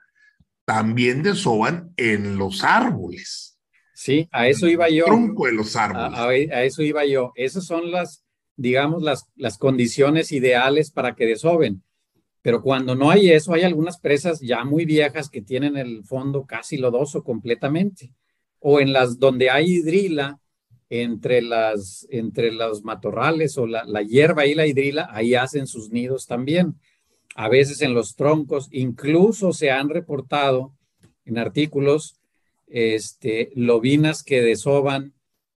[0.66, 3.53] también desoban en los árboles.
[4.04, 5.06] Sí, a eso iba yo.
[5.06, 6.20] Tronco de los árboles.
[6.20, 7.32] A, a, eso iba yo.
[7.38, 8.26] Esas son las,
[8.58, 11.84] digamos, las, las condiciones ideales para que desoben.
[12.42, 16.46] Pero cuando no hay eso, hay algunas presas ya muy viejas que tienen el fondo
[16.46, 18.12] casi lodoso completamente.
[18.60, 20.38] O en las donde hay hidrila,
[20.90, 25.92] entre, las, entre los matorrales o la, la hierba y la hidrila, ahí hacen sus
[25.92, 26.76] nidos también.
[27.36, 30.76] A veces en los troncos, incluso se han reportado
[31.24, 32.20] en artículos
[32.74, 35.14] este, lobinas que desoban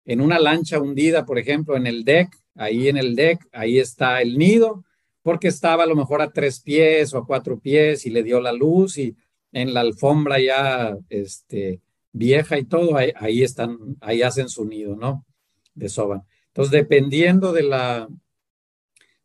[0.05, 4.20] en una lancha hundida, por ejemplo, en el deck, ahí en el deck, ahí está
[4.20, 4.85] el nido,
[5.22, 8.40] porque estaba a lo mejor a tres pies o a cuatro pies y le dio
[8.40, 9.16] la luz y
[9.53, 11.81] en la alfombra ya este,
[12.12, 15.24] vieja y todo, ahí, están, ahí hacen su nido, ¿no?
[15.72, 16.24] De soba.
[16.48, 18.09] Entonces, dependiendo de la,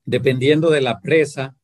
[0.05, 1.55] dependiendo de la presa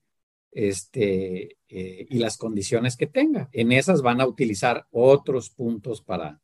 [0.52, 6.40] este, eh, y las condiciones que tenga, en esas van a utilizar otros puntos para,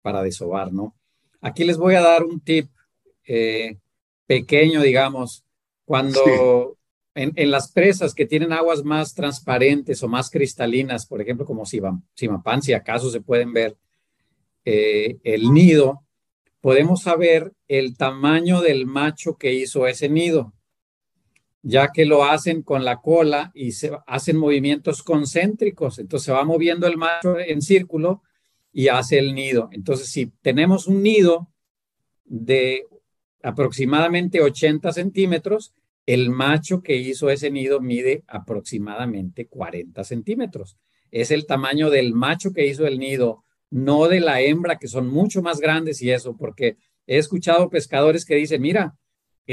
[0.00, 0.96] para desovar, ¿no?
[1.42, 2.70] Aquí les voy a dar un tip
[3.26, 3.76] eh,
[4.26, 5.44] pequeño, digamos,
[5.84, 6.78] cuando
[7.14, 12.62] en, las presas que tienen aguas más transparentes o más cristalinas, por ejemplo, como Simapán,
[12.62, 13.76] si acaso se pueden ver
[14.64, 16.06] eh, el nido,
[16.62, 20.54] podemos saber el tamaño del macho que hizo ese nido,
[21.62, 25.98] ya que lo hacen con la cola y se hacen movimientos concéntricos.
[25.98, 28.22] Entonces se va moviendo el macho en círculo
[28.72, 29.68] y hace el nido.
[29.72, 31.50] Entonces, si tenemos un nido
[32.24, 32.86] de
[33.42, 35.74] aproximadamente 80 centímetros,
[36.06, 40.76] el macho que hizo ese nido mide aproximadamente 40 centímetros.
[41.10, 45.08] Es el tamaño del macho que hizo el nido, no de la hembra, que son
[45.08, 48.96] mucho más grandes y eso, porque he escuchado pescadores que dicen, mira,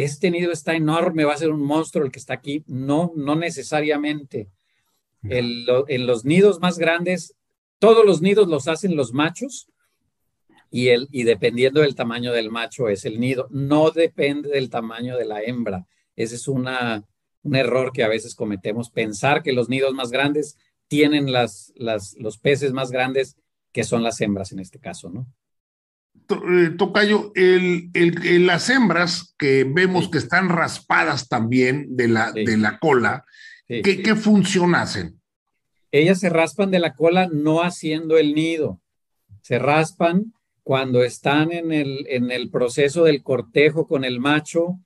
[0.04, 2.64] este nido está enorme, va a ser un monstruo el que está aquí.
[2.68, 4.50] No, no necesariamente.
[5.24, 7.34] en los nidos más grandes,
[7.80, 9.68] todos los nidos los hacen los machos
[10.70, 13.48] y, el, y dependiendo del tamaño del macho es el nido.
[13.50, 15.88] No depende del tamaño de la hembra.
[16.16, 17.04] Ese es una,
[17.44, 20.58] un error que a veces cometemos, pensar que los nidos más grandes
[20.88, 23.36] tienen las, las, los peces más grandes,
[23.72, 25.28] que son las hembras en este caso, ¿no?
[26.30, 32.58] Eh, Tocayo, el, el, las hembras que vemos que están raspadas también de la, de
[32.58, 33.26] la cola,
[33.68, 35.20] ¿qué, ¿qué función hacen?
[35.92, 38.82] Ellas se raspan de la cola no haciendo el nido,
[39.42, 44.80] se raspan cuando están en el, en el proceso del cortejo con el macho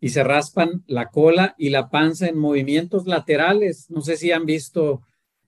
[0.00, 3.90] y se raspan la cola y la panza en movimientos laterales.
[3.90, 5.02] No sé si han visto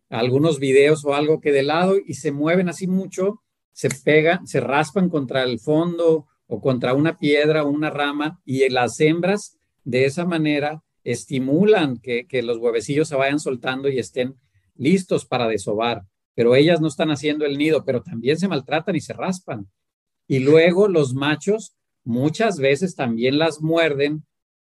[0.09, 3.43] algunos videos o algo que de lado y se mueven así mucho,
[3.81, 8.69] se pegan, se raspan contra el fondo o contra una piedra o una rama y
[8.69, 14.35] las hembras de esa manera estimulan que, que los huevecillos se vayan soltando y estén
[14.75, 16.03] listos para desovar.
[16.35, 19.71] Pero ellas no están haciendo el nido, pero también se maltratan y se raspan.
[20.29, 24.27] Y luego los machos muchas veces también las muerden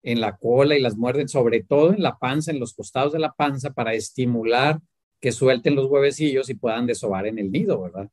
[0.01, 3.19] en la cola y las muerden, sobre todo en la panza, en los costados de
[3.19, 4.79] la panza, para estimular
[5.19, 8.09] que suelten los huevecillos y puedan desovar en el nido, ¿verdad?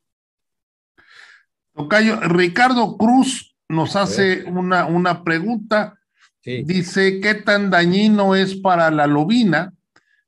[1.74, 5.98] Tocayo, Ricardo Cruz nos hace una, una pregunta.
[6.42, 9.74] Dice, ¿qué tan dañino es para la lobina?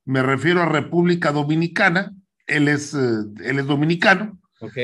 [0.05, 2.13] Me refiero a República Dominicana.
[2.45, 4.37] Él es, eh, él es dominicano.
[4.59, 4.77] Ok.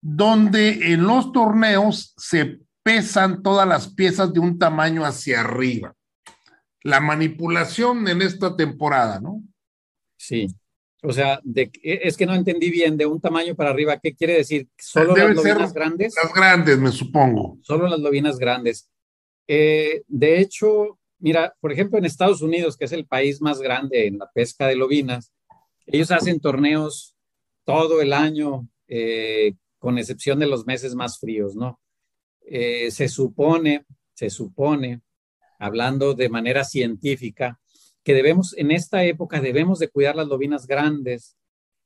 [0.00, 5.94] Donde en los torneos se pesan todas las piezas de un tamaño hacia arriba
[6.82, 9.42] la manipulación en esta temporada, ¿no?
[10.16, 10.48] Sí.
[11.02, 14.34] O sea, de, es que no entendí bien, de un tamaño para arriba, ¿qué quiere
[14.34, 14.68] decir?
[14.78, 16.14] ¿Solo las lobinas grandes?
[16.22, 17.58] Las grandes, me supongo.
[17.62, 18.88] Solo las lobinas grandes.
[19.48, 24.06] Eh, de hecho, mira, por ejemplo, en Estados Unidos, que es el país más grande
[24.06, 25.32] en la pesca de lobinas,
[25.86, 27.16] ellos hacen torneos
[27.64, 31.80] todo el año, eh, con excepción de los meses más fríos, ¿no?
[32.42, 35.00] Eh, se supone, se supone
[35.58, 37.60] hablando de manera científica,
[38.04, 41.36] que debemos, en esta época, debemos de cuidar las lobinas grandes,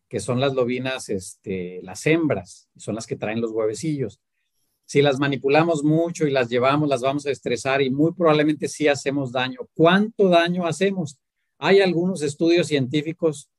[0.08, 4.20] que son las lobinas, este, las hembras, son las que traen los huevecillos.
[4.84, 8.86] Si las manipulamos mucho y las llevamos, las vamos a estresar y muy probablemente sí
[8.86, 9.68] hacemos daño.
[9.74, 11.18] ¿Cuánto daño hacemos?
[11.58, 13.50] Hay algunos estudios científicos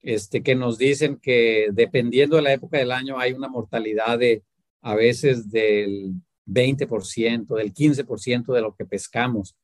[0.00, 4.42] este, que nos dicen que dependiendo de la época del año hay una mortalidad de
[4.80, 6.14] a veces del
[6.46, 9.54] 20%, del 15% de lo que pescamos.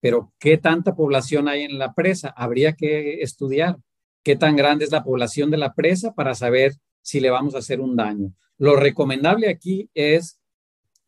[0.00, 2.28] Pero ¿qué tanta población hay en la presa?
[2.36, 3.76] Habría que estudiar
[4.22, 7.58] qué tan grande es la población de la presa para saber si le vamos a
[7.58, 8.32] hacer un daño.
[8.58, 10.40] Lo recomendable aquí es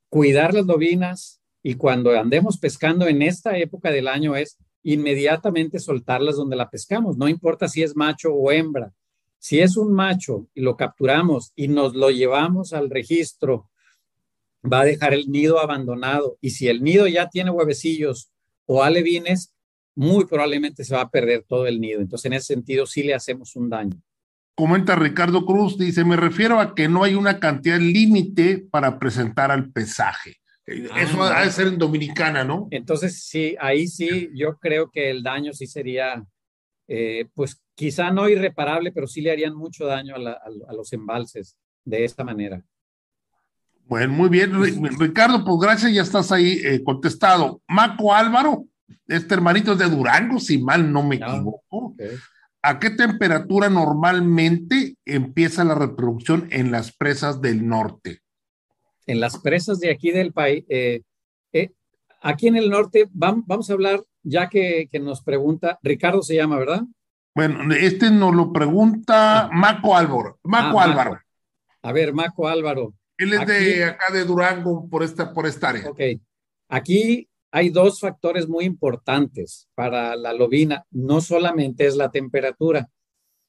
[0.08, 6.36] cuidar las lobinas y cuando andemos pescando en esta época del año es inmediatamente soltarlas
[6.36, 8.92] donde la pescamos, no importa si es macho o hembra.
[9.38, 13.68] Si es un macho y lo capturamos y nos lo llevamos al registro,
[14.64, 16.38] va a dejar el nido abandonado.
[16.40, 18.30] Y si el nido ya tiene huevecillos
[18.68, 19.54] o alevines,
[19.96, 22.00] muy probablemente se va a perder todo el nido.
[22.00, 24.00] Entonces, en ese sentido, sí le hacemos un daño.
[24.54, 29.50] Comenta Ricardo Cruz, dice, me refiero a que no hay una cantidad límite para presentar
[29.50, 30.36] al pesaje.
[30.66, 32.68] Eso ha de ser en Dominicana, ¿no?
[32.70, 36.22] Entonces, sí, ahí sí, yo creo que el daño sí sería,
[36.88, 42.04] eh, pues quizá no irreparable, pero sí le harían mucho daño a, los embalses de
[42.04, 42.62] esta manera.
[43.88, 44.52] Bueno, muy bien,
[44.98, 47.62] Ricardo, pues gracias, ya estás ahí eh, contestado.
[47.66, 48.66] Maco Álvaro,
[49.06, 51.94] este hermanito es de Durango, si mal no me ah, equivoco.
[52.60, 58.20] ¿A qué temperatura normalmente empieza la reproducción en las presas del norte?
[59.06, 61.00] En las presas de aquí del país, eh,
[61.54, 61.70] eh,
[62.20, 66.82] aquí en el norte, vamos, a hablar, ya que, nos pregunta, Ricardo se llama, ¿verdad?
[67.34, 69.50] Bueno, este nos lo pregunta ah.
[69.50, 70.38] Maco Álvaro.
[70.42, 71.20] Maco ah, Álvaro.
[71.80, 72.92] A ver, Maco Álvaro.
[73.18, 75.90] Él es de acá de Durango, por esta, por esta área.
[75.90, 76.00] Ok.
[76.68, 80.86] Aquí hay dos factores muy importantes para la lobina.
[80.90, 82.88] No solamente es la temperatura.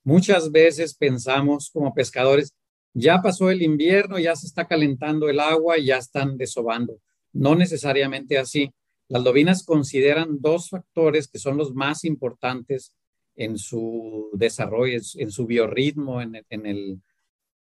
[0.03, 2.53] Muchas veces pensamos como pescadores,
[2.93, 6.99] ya pasó el invierno, ya se está calentando el agua y ya están desobando.
[7.31, 8.71] No necesariamente así.
[9.07, 12.93] Las lobinas consideran dos factores que son los más importantes
[13.35, 17.01] en su desarrollo, en su biorritmo, en, el,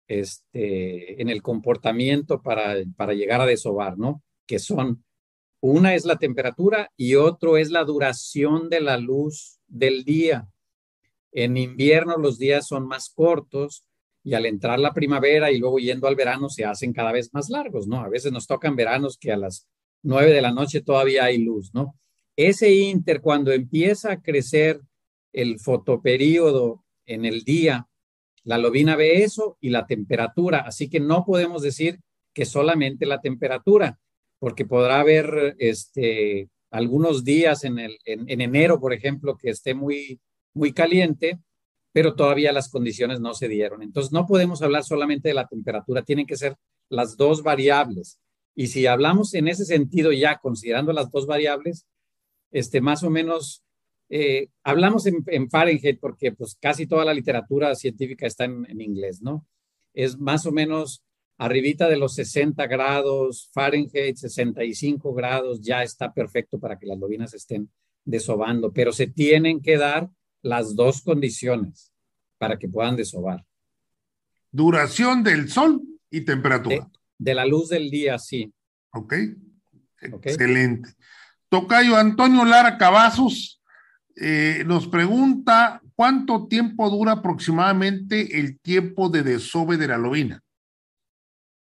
[0.08, 4.22] este, en el comportamiento para, para llegar a desovar, ¿no?
[4.46, 5.04] Que son
[5.62, 10.48] una es la temperatura y otro es la duración de la luz del día.
[11.32, 13.84] En invierno los días son más cortos
[14.24, 17.50] y al entrar la primavera y luego yendo al verano se hacen cada vez más
[17.50, 18.02] largos, ¿no?
[18.02, 19.68] A veces nos tocan veranos que a las
[20.04, 21.96] nueve de la noche todavía hay luz, ¿no?
[22.36, 24.82] Ese inter, cuando empieza a crecer
[25.32, 27.88] el fotoperíodo en el día,
[28.46, 32.00] la lobina ve eso y la temperatura, así que no podemos decir
[32.34, 34.00] que solamente la temperatura
[34.40, 40.20] porque podrá haber este, algunos días en, el, en, enero, por ejemplo, que esté muy,
[40.54, 41.40] muy caliente,
[41.92, 43.82] pero todavía las condiciones no se dieron.
[43.82, 46.56] Entonces, no podemos hablar solamente de la temperatura, tienen que ser
[46.90, 48.20] las dos variables.
[48.54, 51.88] Y si hablamos en ese sentido ya, considerando las dos variables,
[52.52, 53.64] este, más o menos,
[54.10, 58.82] eh, hablamos en, en, Fahrenheit porque pues casi toda la literatura científica está en, en
[58.82, 59.46] inglés, ¿no?
[59.94, 61.04] Es más o menos
[61.38, 67.34] arribita de los 60 grados Fahrenheit, 65 grados, ya está perfecto para que las lobinas
[67.34, 67.70] estén
[68.04, 70.10] desobando, pero se tienen que dar
[70.42, 71.92] las dos condiciones
[72.38, 73.44] para que puedan desovar.
[74.52, 76.90] Duración del sol y temperatura.
[77.18, 78.54] De, la luz del día, sí.
[78.92, 79.14] ok.
[80.22, 80.90] Excelente.
[81.50, 83.62] Tocayo Antonio Lara Cavazos
[84.16, 90.42] eh, nos pregunta cuánto tiempo dura aproximadamente el tiempo de desove de la lobina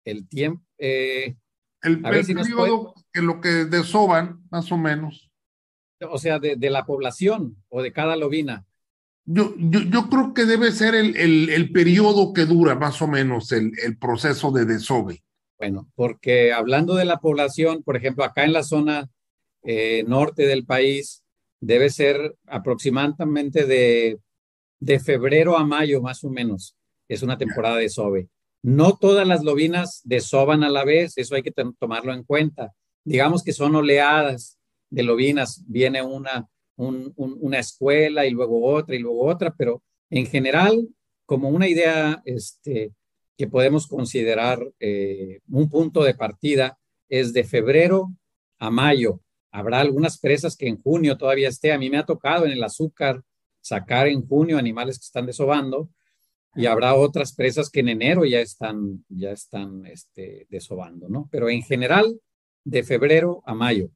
[0.06, 0.62] el tiempo.
[0.78, 1.36] Eh,
[1.82, 5.30] el, periodo que lo que desoban, más o menos.
[6.10, 8.64] O sea, de, la población o de cada lobina.
[9.24, 11.16] Yo, yo, creo que debe ser el,
[11.50, 15.24] el, periodo que dura más o menos el, proceso de desove.
[15.58, 19.08] Bueno, porque hablando de la población, por ejemplo, acá en la zona
[19.62, 21.24] eh, norte del país,
[21.60, 24.18] debe ser aproximadamente de,
[24.80, 26.76] de febrero a mayo, más o menos.
[27.08, 28.28] Es una temporada de desove.
[28.62, 32.72] No todas las lobinas desoban a la vez, eso hay que tomarlo en cuenta.
[33.04, 34.58] Digamos que son oleadas
[34.90, 40.88] de lobinas, viene una, una escuela y luego otra y luego otra, pero en general,
[41.24, 42.92] como una idea este,
[43.36, 48.12] que podemos considerar eh, un punto de partida, es de febrero
[48.58, 49.20] a mayo.
[49.56, 51.72] Habrá algunas presas que en junio todavía esté.
[51.72, 53.22] A mí me ha tocado en el azúcar
[53.62, 55.88] sacar en junio animales que están desobando
[56.54, 61.26] y habrá otras presas que en enero ya están, ya están este, desobando, ¿no?
[61.32, 62.20] Pero en general,
[62.64, 63.88] de febrero a mayo.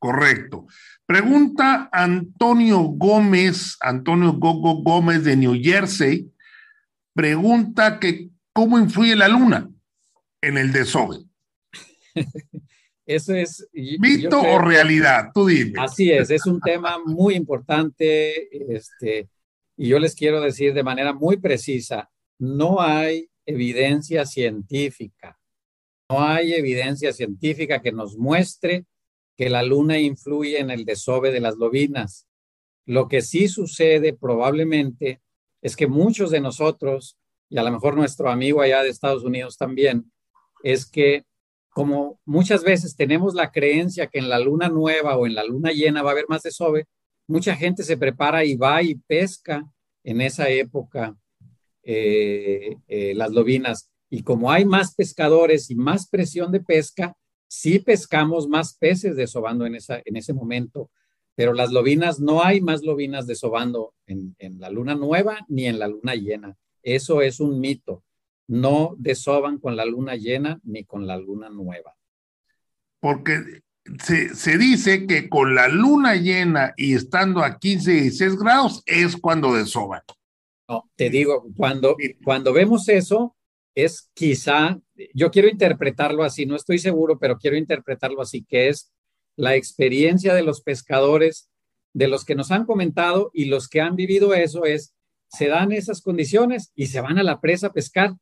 [0.00, 0.66] Correcto.
[1.06, 6.28] Pregunta Antonio Gómez, Antonio Gogo Gómez de New Jersey,
[7.14, 9.70] pregunta que cómo influye la luna
[10.40, 11.18] en el desove.
[13.06, 13.68] Eso es...
[13.72, 15.30] ¿Mito o realidad?
[15.32, 15.80] Tú dime.
[15.80, 18.48] Así es, es un tema muy importante.
[18.74, 19.28] Este,
[19.76, 25.38] y yo les quiero decir de manera muy precisa, no hay evidencia científica,
[26.10, 28.86] no hay evidencia científica que nos muestre
[29.36, 32.26] que la luna influye en el desove de las lobinas.
[32.86, 35.20] Lo que sí sucede probablemente
[35.62, 37.18] es que muchos de nosotros,
[37.50, 40.10] y a lo mejor nuestro amigo allá de Estados Unidos también,
[40.62, 41.24] es que
[41.76, 45.72] como muchas veces tenemos la creencia que en la luna nueva o en la luna
[45.72, 46.86] llena va a haber más desove,
[47.28, 49.62] mucha gente se prepara y va y pesca
[50.02, 51.14] en esa época
[51.82, 53.90] eh, eh, las lobinas.
[54.08, 57.14] Y como hay más pescadores y más presión de pesca,
[57.46, 60.90] sí pescamos más peces desobando en, esa, en ese momento.
[61.34, 65.78] Pero las lobinas, no hay más lobinas desobando en, en la luna nueva ni en
[65.78, 66.56] la luna llena.
[66.82, 68.02] Eso es un mito.
[68.48, 71.96] No desoban con la luna llena ni con la luna nueva.
[73.00, 73.62] Porque
[74.02, 79.16] se, dice que con la luna llena y estando a 15 y 16 grados es
[79.16, 80.02] cuando desoban.
[80.68, 83.36] No, te digo, cuando, cuando vemos eso,
[83.74, 84.80] es quizá,
[85.14, 88.92] yo quiero interpretarlo así, no estoy seguro, pero quiero interpretarlo así, que es
[89.36, 91.48] la experiencia de los pescadores,
[91.92, 94.94] de los que nos han comentado y los que han vivido eso, es,
[95.28, 98.14] se dan esas condiciones y se van a la presa a pescar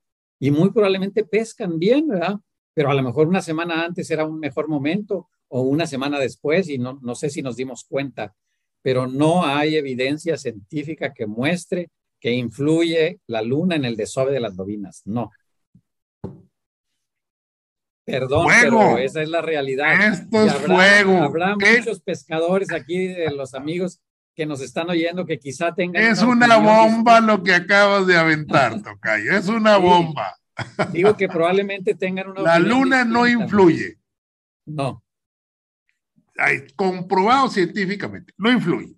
[0.45, 2.35] y muy probablemente pescan bien, ¿verdad?
[2.75, 6.69] Pero a lo mejor una semana antes era un mejor momento o una semana después
[6.69, 8.35] y no, no sé si nos dimos cuenta,
[8.83, 11.91] pero no hay evidencia científica que muestre
[12.21, 15.01] que influye la luna en el desove de las lobinas.
[15.07, 15.31] No.
[18.05, 20.13] Perdón, pero esa es la realidad.
[20.13, 21.23] Esto es fuego.
[21.23, 24.03] Habrá muchos pescadores aquí de los amigos
[24.35, 26.03] que nos están oyendo que quizá tengan.
[26.03, 29.33] Es una, bomba lo que acabas de aventar, Tocayo.
[29.33, 30.37] Es una bomba.
[30.93, 32.43] Digo que probablemente tengan una.
[32.43, 33.99] La luna no influye.
[34.67, 35.05] No
[36.77, 38.97] comprobado científicamente, no influye.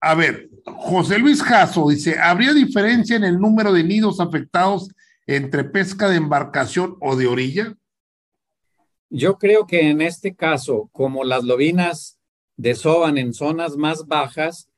[0.00, 4.88] A ver, José Luis Jasso dice, ¿habría diferencia en el número de nidos afectados
[5.26, 7.74] entre pesca de embarcación o de orilla?
[9.08, 12.18] Yo creo que en este caso, como las lobinas
[12.56, 14.70] desoban en zonas más bajas,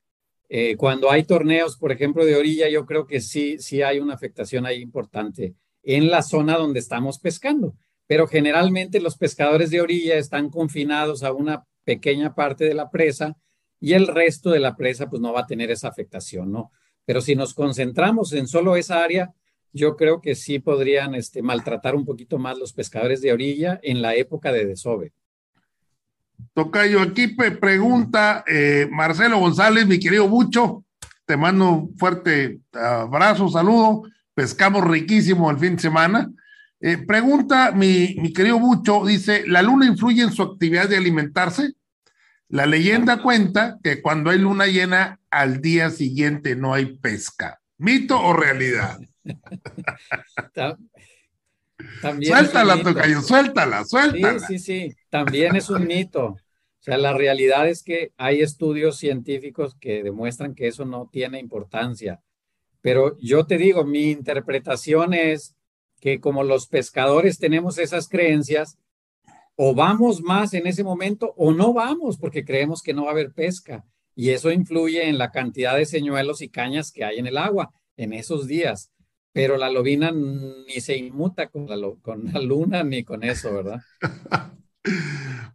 [0.48, 4.14] eh, cuando hay torneos, por ejemplo, de orilla, yo creo que sí, sí hay una
[4.14, 7.74] afectación ahí importante en la zona donde estamos pescando
[8.06, 13.36] pero generalmente los pescadores de orilla están confinados a una pequeña parte de la presa
[13.80, 16.70] y el resto de la presa pues no va a tener esa afectación, ¿no?
[17.04, 19.34] Pero si nos concentramos en solo esa área,
[19.72, 24.02] yo creo que sí podrían este, maltratar un poquito más los pescadores de orilla en
[24.02, 25.12] la época de desove.
[26.56, 30.86] Tocayo, aquí pregunta eh, Marcelo González, mi querido Bucho,
[31.26, 36.30] te mando un fuerte abrazo, saludo, pescamos riquísimo el fin de semana.
[36.80, 41.74] Eh, pregunta mi, mi querido Bucho, dice, ¿la luna influye en su actividad de alimentarse?
[42.48, 47.60] La leyenda cuenta que cuando hay luna llena, al día siguiente no hay pesca.
[47.76, 48.98] ¿Mito o realidad?
[52.22, 54.38] suéltala, Tocayo, suéltala, suéltala.
[54.38, 56.38] Sí, sí, sí, también es un mito.
[56.86, 62.22] Sea, la realidad es que hay estudios científicos que demuestran que eso no tiene importancia.
[62.80, 65.56] Pero yo te digo, mi interpretación es
[66.00, 68.78] que como los pescadores tenemos esas creencias,
[69.56, 73.12] o vamos más en ese momento o no vamos porque creemos que no va a
[73.14, 73.84] haber pesca.
[74.14, 77.72] Y eso influye en la cantidad de señuelos y cañas que hay en el agua
[77.96, 78.92] en esos días.
[79.32, 83.80] Pero la lobina ni se inmuta con la, con la luna ni con eso, ¿verdad?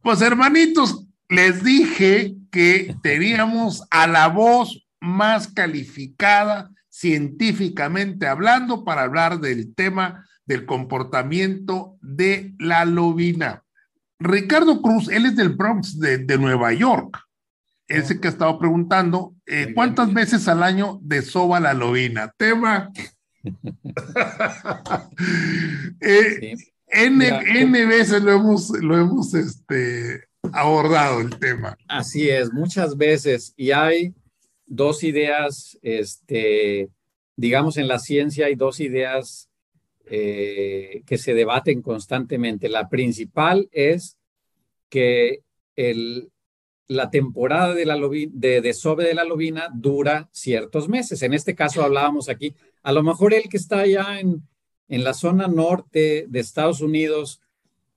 [0.03, 9.39] Pues hermanitos, les dije que teníamos a la voz más calificada científicamente hablando para hablar
[9.39, 13.63] del tema del comportamiento de la lobina.
[14.19, 17.17] Ricardo Cruz, él es del Bronx de, Nueva York.
[17.87, 22.33] Ese que ha estado preguntando, eh, ¿cuántas veces al año desova la lobina?
[22.37, 22.91] Tema.
[26.01, 26.57] eh,
[26.87, 31.77] N, veces lo hemos, lo hemos este, abordado el tema.
[31.87, 33.53] Así es, muchas veces.
[33.55, 34.13] Y hay
[34.65, 36.89] dos ideas, este,
[37.35, 39.49] digamos, en la ciencia hay dos ideas
[40.05, 42.69] eh, que se debaten constantemente.
[42.69, 44.17] La principal es
[44.89, 45.43] que
[45.75, 46.31] el,
[46.87, 51.21] la temporada de, la de desove de la lobina dura ciertos meses.
[51.21, 54.47] En este caso hablábamos aquí, a lo mejor el que está allá en,
[54.89, 57.39] en la zona norte de Estados Unidos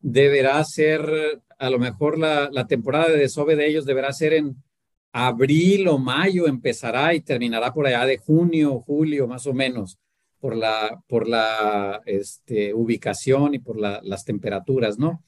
[0.01, 4.57] deberá ser, a lo mejor la, la temporada de desove de ellos deberá ser en
[5.13, 9.99] abril o mayo, empezará y terminará por allá de junio, julio, más o menos
[10.45, 15.23] por la, por la este, ubicación y por las temperaturas, ¿no?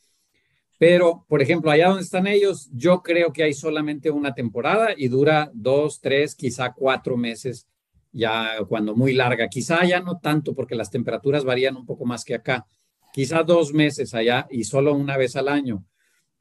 [0.78, 5.08] Pero, por ejemplo, allá donde están ellos, yo creo que hay solamente una temporada y
[5.08, 7.66] dura dos, tres, quizá cuatro meses,
[8.12, 9.48] ya cuando muy larga.
[9.48, 12.66] Quizá ya no tanto porque las temperaturas varían un poco más que acá.
[13.10, 15.82] Quizá dos meses allá y solo una vez al año.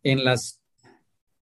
[0.06, 0.62] En las,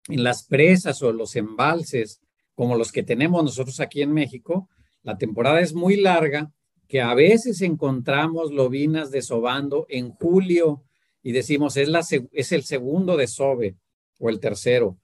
[0.08, 2.22] en las presas o los embalses,
[2.56, 4.70] como los que tenemos nosotros aquí en México,
[5.04, 6.54] la temporada es muy larga
[6.88, 10.84] que a veces encontramos lobinas desobando en julio
[11.22, 12.00] y decimos es, la,
[12.32, 13.76] es el segundo desove
[14.20, 14.98] o el tercero.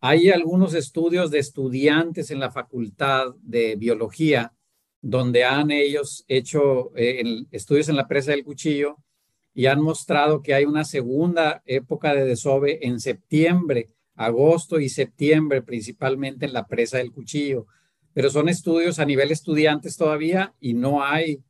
[0.00, 4.52] Hay algunos estudios de estudiantes en la facultad de biología
[5.00, 8.96] donde han ellos hecho eh, estudios en la presa del cuchillo
[9.54, 15.62] y han mostrado que hay una segunda época de desove en septiembre, agosto y septiembre,
[15.62, 17.66] principalmente en la presa del cuchillo.
[18.12, 21.42] Pero son estudios a nivel estudiantes todavía y no hay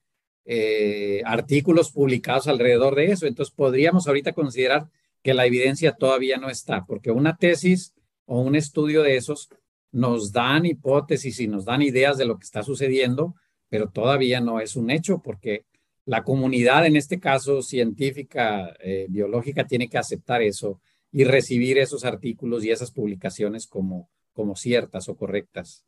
[0.44, 3.26] eh, artículos publicados alrededor de eso.
[3.26, 4.88] Entonces podríamos ahorita considerar
[5.22, 7.94] que la evidencia todavía no está, porque una tesis
[8.24, 9.48] o un estudio de esos
[9.92, 13.34] nos dan hipótesis y nos dan ideas de lo que está sucediendo,
[13.68, 15.64] pero todavía no es un hecho porque
[16.06, 20.80] la comunidad, en este caso científica, eh, biológica, tiene que aceptar eso
[21.12, 25.84] y recibir esos artículos y esas publicaciones como, como ciertas o correctas.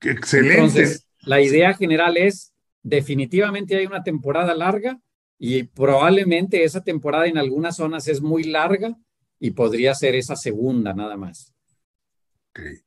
[0.00, 0.54] Excelente.
[0.54, 5.00] Entonces, la idea general es, definitivamente hay una temporada larga
[5.38, 8.96] y probablemente esa temporada en algunas zonas es muy larga
[9.40, 11.53] y podría ser esa segunda nada más.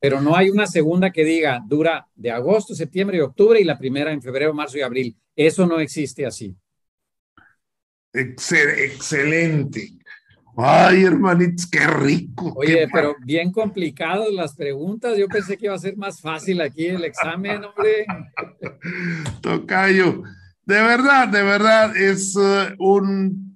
[0.00, 3.78] Pero no hay una segunda que diga dura de agosto, septiembre y octubre y la
[3.78, 5.16] primera en febrero, marzo y abril.
[5.36, 6.56] Eso no existe así.
[8.12, 9.98] excelente.
[10.60, 12.52] Ay, hermanitos, qué rico.
[12.56, 15.16] Oye, pero bien complicadas las preguntas.
[15.16, 18.06] Yo pensé que iba a ser más fácil aquí el examen, hombre.
[19.40, 20.24] Tocayo,
[20.64, 23.47] de verdad, de verdad, es uh, un,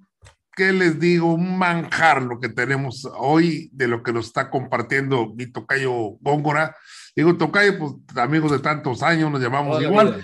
[0.54, 1.34] ¿qué les digo?
[1.34, 6.76] Un manjar lo que tenemos hoy de lo que nos está compartiendo mi Tocayo Góngora.
[7.16, 10.22] Digo, Tocayo, pues amigos de tantos años, nos llamamos igual,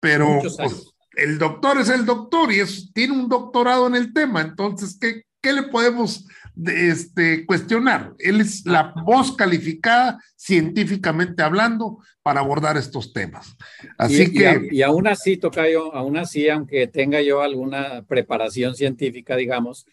[0.00, 4.40] pero pues, el doctor es el doctor y es, tiene un doctorado en el tema,
[4.40, 6.26] entonces, ¿qué, ¿qué le podemos
[6.66, 8.14] este, cuestionar?
[8.18, 13.56] Él es la voz calificada científicamente hablando para abordar estos temas.
[13.98, 14.68] Así que...
[14.70, 19.86] Y, aún así, Tocayo, aún así, aunque tenga yo alguna preparación científica, digamos,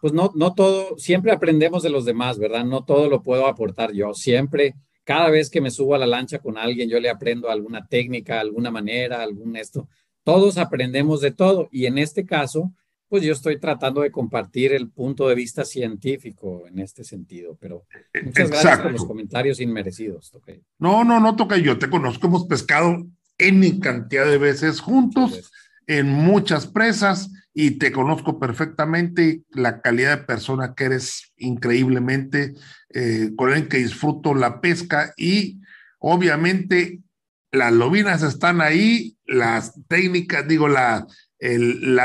[0.00, 2.64] pues no, no todo, siempre aprendemos de los demás, ¿verdad?
[2.64, 4.14] No todo lo puedo aportar yo.
[4.14, 7.86] Siempre, cada vez que me subo a la lancha con alguien, yo le aprendo alguna
[7.86, 9.88] técnica, alguna manera, algún esto.
[10.24, 11.68] Todos aprendemos de todo.
[11.70, 12.72] Y en este caso,
[13.12, 17.84] pues yo estoy tratando de compartir el punto de vista científico en este sentido, pero
[18.24, 20.32] muchas gracias por los comentarios inmerecidos.
[20.78, 23.06] No, no, no, toca yo te conozco, hemos pescado
[23.36, 25.52] en cantidad de veces juntos
[25.86, 32.54] en muchas presas y te conozco perfectamente la calidad de persona que eres increíblemente
[32.94, 35.60] eh, con el que disfruto la pesca y
[35.98, 37.02] obviamente
[37.50, 41.06] las lobinas están ahí, las técnicas, digo, la,
[41.42, 41.98] el,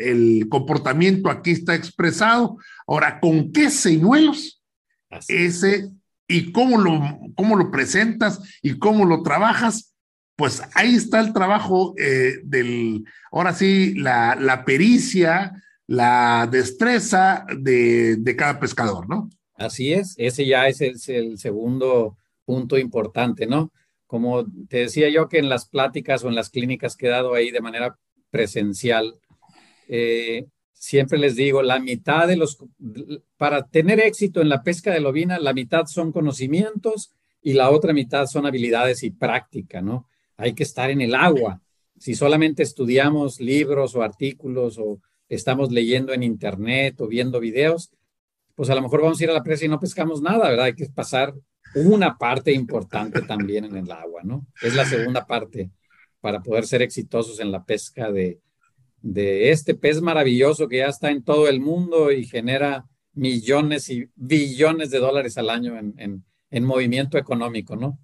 [0.00, 2.56] el, comportamiento aquí está expresado.
[2.86, 4.62] Ahora, ¿con qué señuelos
[5.28, 5.90] ese
[6.26, 9.94] y cómo lo, cómo lo presentas y cómo lo trabajas?
[10.34, 15.52] Pues ahí está el trabajo eh, del, ahora sí, la, la pericia,
[15.86, 19.28] la destreza de, de, cada pescador, ¿no?
[19.56, 23.72] Así es, ese ya es el, el segundo punto importante, ¿no?
[24.06, 27.34] Como te decía yo que en las pláticas o en las clínicas que he dado
[27.34, 27.98] ahí de manera
[28.30, 29.14] presencial,
[29.88, 32.58] eh, siempre les digo, la mitad de los,
[33.36, 37.12] para tener éxito en la pesca de lobina, la mitad son conocimientos
[37.42, 40.06] y la otra mitad son habilidades y práctica, ¿no?
[40.36, 41.60] Hay que estar en el agua.
[41.98, 47.90] Si solamente estudiamos libros o artículos o estamos leyendo en internet o viendo videos,
[48.54, 50.66] pues a lo mejor vamos a ir a la presa y no pescamos nada, ¿verdad?
[50.66, 51.34] Hay que pasar
[51.74, 54.46] una parte importante también en el agua, ¿no?
[54.62, 55.70] Es la segunda parte
[56.20, 58.40] para poder ser exitosos en la pesca de,
[59.02, 64.08] de este pez maravilloso que ya está en todo el mundo y genera millones y
[64.14, 67.98] billones de dólares al año en, en, movimiento económico, ¿no?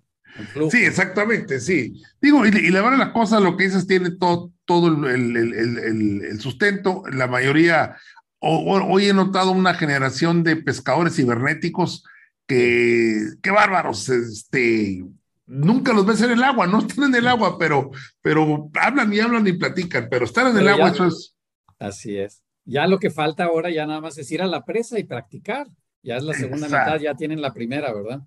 [0.70, 2.02] Sí, exactamente, sí.
[2.20, 6.40] Digo, y, la verdad la cosa, lo que dices, tiene todo, todo el, el, el,
[6.40, 7.04] sustento.
[7.12, 7.96] La mayoría,
[8.40, 12.04] hoy he notado una generación de pescadores cibernéticos
[12.48, 15.04] que, qué bárbaros, este,
[15.46, 17.90] nunca los ves en el agua, no están en el agua, pero,
[18.22, 21.36] pero hablan y hablan y platican, pero estar en el agua, eso es.
[21.78, 22.42] Así es.
[22.64, 25.66] Ya lo que falta ahora ya nada más es ir a la presa y practicar.
[26.02, 28.20] Ya es la segunda mitad, ya tienen la primera, ¿verdad?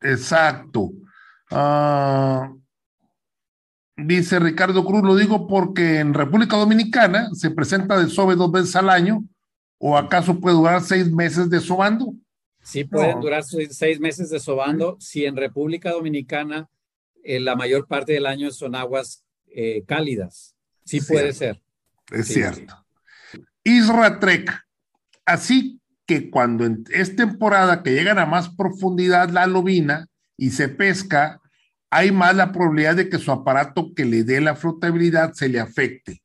[0.00, 0.92] Exacto.
[1.50, 2.52] Ah,
[3.96, 8.76] dice Ricardo Cruz, lo digo porque en República Dominicana se presenta de sobe dos veces
[8.76, 9.24] al año,
[9.78, 12.14] o acaso puede durar seis meses de sobando.
[12.64, 14.96] Sí, pueden durar seis meses de sobando.
[14.98, 16.68] Si en República Dominicana
[17.22, 20.56] eh, la mayor parte del año son aguas eh, cálidas.
[20.84, 21.60] Sí puede ser.
[22.10, 22.74] Es cierto.
[23.62, 24.50] Isra Trek.
[25.26, 30.06] Así que cuando es temporada que llegan a más profundidad la lobina
[30.36, 31.40] y se pesca,
[31.90, 35.60] hay más la probabilidad de que su aparato que le dé la flotabilidad se le
[35.60, 36.22] afecte.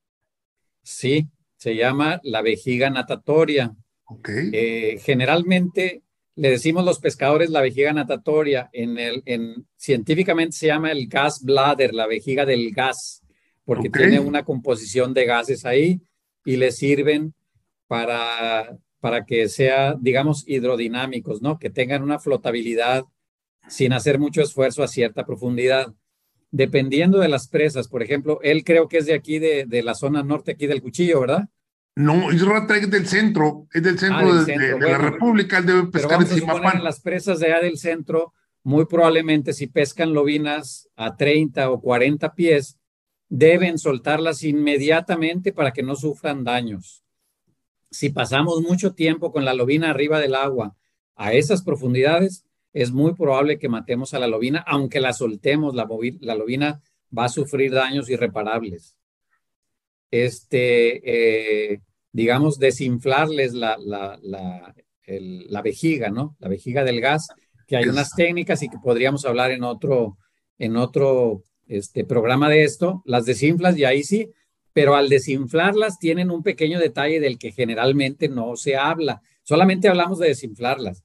[0.83, 3.73] Sí, se llama la vejiga natatoria.
[4.05, 4.49] Okay.
[4.51, 6.01] Eh, generalmente
[6.39, 11.43] le decimos los pescadores la vejiga natatoria, en el, en, científicamente se llama el gas
[11.43, 13.21] bladder, la vejiga del gas,
[13.65, 15.99] porque tiene una composición de gases ahí
[16.45, 17.33] y le sirven
[17.87, 21.59] para, para que sea, digamos, hidrodinámicos, ¿no?
[21.59, 23.03] Que tengan una flotabilidad
[23.67, 25.93] sin hacer mucho esfuerzo a cierta profundidad.
[26.51, 29.93] Dependiendo de las presas, por ejemplo, él creo que es de aquí, de, de la
[29.93, 31.49] zona norte aquí del cuchillo, ¿verdad?
[31.99, 36.21] No, Israel es del centro, es del centro, ah, de, la República, él debe pescar
[36.21, 38.31] en En las presas de allá del centro,
[38.63, 42.79] muy probablemente si pescan lobinas a 30 o 40 pies,
[43.27, 47.03] deben soltarlas inmediatamente para que no sufran daños.
[47.91, 50.77] Si pasamos mucho tiempo con la lobina arriba del agua
[51.17, 55.85] a esas profundidades, es muy probable que matemos a la lobina, aunque la soltemos, la,
[56.21, 56.81] la lobina
[57.15, 58.95] va a sufrir daños irreparables.
[60.11, 61.81] Este, eh,
[62.11, 66.35] digamos, desinflarles la, la, la, vejiga, ¿no?
[66.39, 67.27] La vejiga del gas,
[67.67, 70.17] que hay unas técnicas y que podríamos hablar en otro,
[70.57, 74.31] en otro este, programa de esto, las desinflas y ahí sí,
[74.73, 80.19] pero al desinflarlas tienen un pequeño detalle del que generalmente no se habla, solamente hablamos
[80.19, 81.03] de desinflarlas.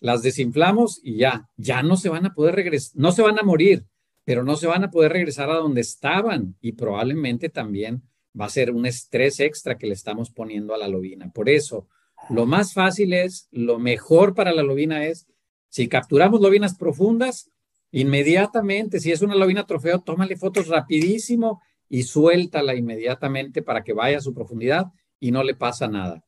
[0.00, 3.42] Las desinflamos y ya, ya no se van a poder regresar, no se van a
[3.42, 3.86] morir,
[4.24, 8.02] pero no se van a poder regresar a donde estaban y probablemente también
[8.38, 11.30] va a ser un estrés extra que le estamos poniendo a la lobina.
[11.30, 11.88] Por eso,
[12.30, 15.26] lo más fácil es, lo mejor para la lobina es,
[15.68, 17.50] si capturamos lobinas profundas,
[17.90, 24.18] inmediatamente, si es una lobina trofeo, tómale fotos rapidísimo y suéltala inmediatamente para que vaya
[24.18, 24.86] a su profundidad
[25.20, 26.24] y no le pasa nada.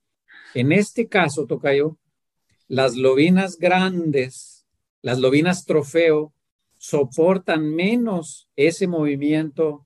[0.54, 1.98] En este caso, Tocayo,
[2.68, 4.66] las lobinas grandes,
[5.02, 6.32] las lobinas trofeo,
[6.78, 9.86] soportan menos ese movimiento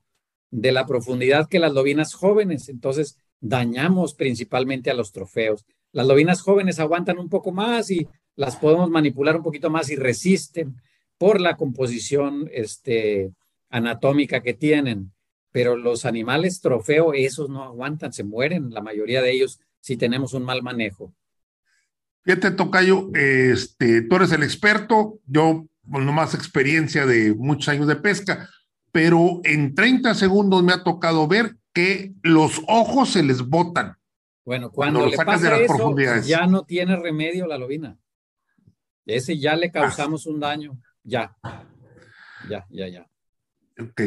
[0.50, 2.68] de la profundidad que las lobinas jóvenes.
[2.68, 5.64] Entonces, dañamos principalmente a los trofeos.
[5.92, 9.96] Las lobinas jóvenes aguantan un poco más y las podemos manipular un poquito más y
[9.96, 10.76] resisten
[11.18, 13.32] por la composición este,
[13.68, 15.12] anatómica que tienen.
[15.52, 20.32] Pero los animales trofeo, esos no aguantan, se mueren, la mayoría de ellos, si tenemos
[20.32, 21.12] un mal manejo.
[22.22, 27.88] Fíjate, Tocayo, este, tú eres el experto, yo con no más experiencia de muchos años
[27.88, 28.48] de pesca
[28.92, 33.96] pero en 30 segundos me ha tocado ver que los ojos se les botan.
[34.44, 36.26] Bueno, cuando, le sacas de las profundidades.
[36.26, 37.96] ya no tiene remedio la lobina.
[39.06, 40.78] Ese ya le causamos un daño.
[41.02, 41.36] Ya.
[42.48, 43.06] Ya, ya, ya.
[43.78, 44.00] Ok,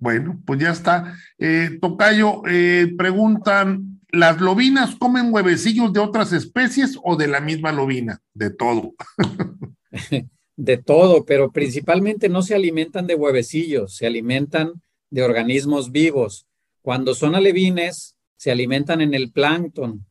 [0.00, 1.14] bueno, pues ya está.
[1.38, 7.72] Eh, Tocayo, eh, preguntan, ¿las lobinas comen huevecillos de otras especies o de la misma
[7.72, 8.20] lobina?
[8.34, 8.94] De todo.
[10.62, 16.46] de todo, pero principalmente no se alimentan de huevecillos, se alimentan de organismos vivos.
[16.82, 20.06] Cuando son alevines, se alimentan en el plancton,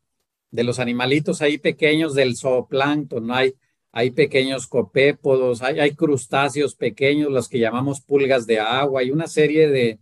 [0.51, 3.53] de los animalitos ahí pequeños del zooplancton, hay,
[3.93, 9.27] hay pequeños copépodos, hay, hay, crustáceos pequeños, los que llamamos pulgas de agua, hay una
[9.27, 9.99] serie de,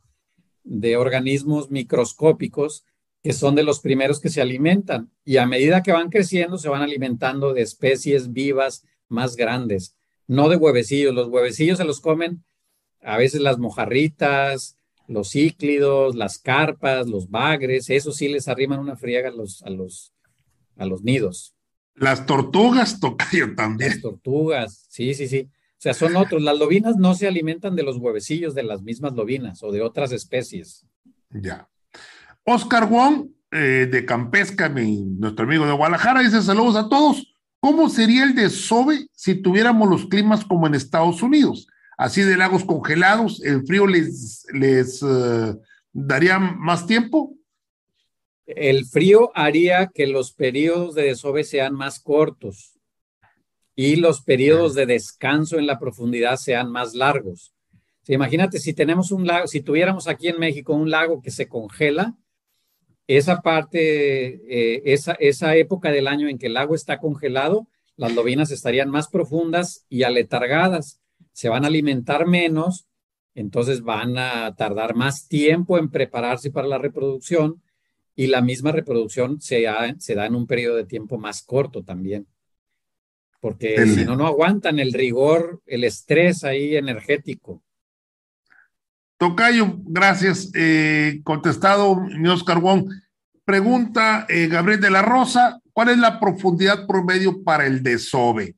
[0.63, 2.85] de organismos microscópicos
[3.21, 6.69] que son de los primeros que se alimentan y a medida que van creciendo se
[6.69, 9.95] van alimentando de especies vivas más grandes
[10.29, 11.13] no de huevecillos.
[11.13, 12.43] Los huevecillos se los comen
[13.01, 14.77] a veces las mojarritas,
[15.07, 19.69] los cíclidos, las carpas, los bagres, eso sí les arriman una friega a los, a
[19.69, 20.13] los,
[20.77, 21.55] a los nidos.
[21.95, 23.89] Las tortugas, tocayo también.
[23.91, 25.49] Las tortugas, sí, sí, sí.
[25.51, 26.41] O sea, son otros.
[26.41, 30.11] Las lobinas no se alimentan de los huevecillos de las mismas lobinas o de otras
[30.11, 30.85] especies.
[31.29, 31.69] Ya.
[32.43, 37.33] Oscar Wong, eh, de Campesca, nuestro amigo de Guadalajara, dice saludos a todos.
[37.59, 41.67] ¿Cómo sería el desove si tuviéramos los climas como en Estados Unidos?
[41.97, 45.55] Así de lagos congelados, el frío les, les eh,
[45.91, 47.35] daría más tiempo.
[48.45, 52.79] El frío haría que los periodos de desove sean más cortos
[53.75, 57.53] y los periodos de descanso en la profundidad sean más largos.
[58.07, 62.17] imagínate si tenemos un lago, si tuviéramos aquí en México un lago que se congela,
[63.09, 68.13] esa parte, eh, esa, esa época del año en que el agua está congelado, las
[68.13, 71.01] lobinas estarían más profundas y aletargadas,
[71.33, 72.85] se van a alimentar menos,
[73.33, 77.63] entonces van a tardar más tiempo en prepararse para la reproducción
[78.15, 79.65] y la misma reproducción se,
[79.97, 82.27] se da en un periodo de tiempo más corto también.
[83.41, 87.63] Porque si no, no aguantan el rigor, el estrés ahí energético.
[89.19, 90.49] Tocayo, gracias.
[90.55, 92.89] Eh, contestado mi Oscar Wong.
[93.43, 98.55] Pregunta eh, Gabriel de la Rosa, ¿cuál es la profundidad promedio para el desove?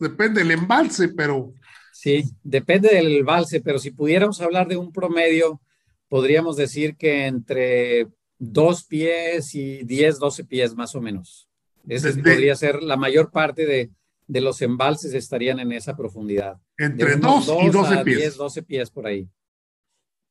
[0.00, 1.52] Depende del embalse, pero...
[1.92, 5.60] Sí, depende del embalse, pero si pudiéramos hablar de un promedio,
[6.08, 11.50] podríamos decir que entre dos pies y 10, 12 pies más o menos.
[11.86, 13.90] Ese podría ser la mayor parte de,
[14.26, 16.58] de los embalses estarían en esa profundidad.
[16.78, 18.18] Entre 2 y 12 pies.
[18.18, 19.28] 10, 12 pies por ahí.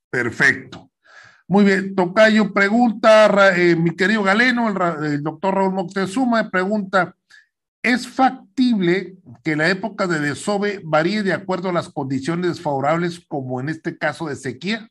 [0.10, 0.90] Perfecto.
[1.48, 4.68] Muy bien, Tocayo pregunta, eh, mi querido Galeno,
[5.04, 7.16] el, doctor Raúl Moctezuma pregunta,
[7.82, 13.62] ¿es factible que la época de desove varíe de acuerdo a las condiciones desfavorables, como
[13.62, 14.90] en este caso de sequía?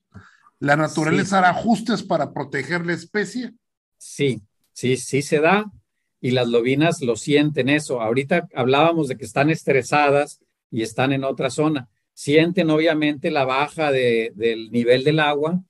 [0.59, 3.53] ¿La naturaleza hará ajustes para proteger la especie?
[3.99, 4.41] Sí,
[4.73, 5.71] sí, sí se da
[6.23, 8.01] y las lobinas lo sienten eso.
[8.01, 10.41] Ahorita hablábamos de que están estresadas
[10.71, 11.89] y están en otra zona.
[12.17, 15.63] Sienten obviamente la baja del nivel del agua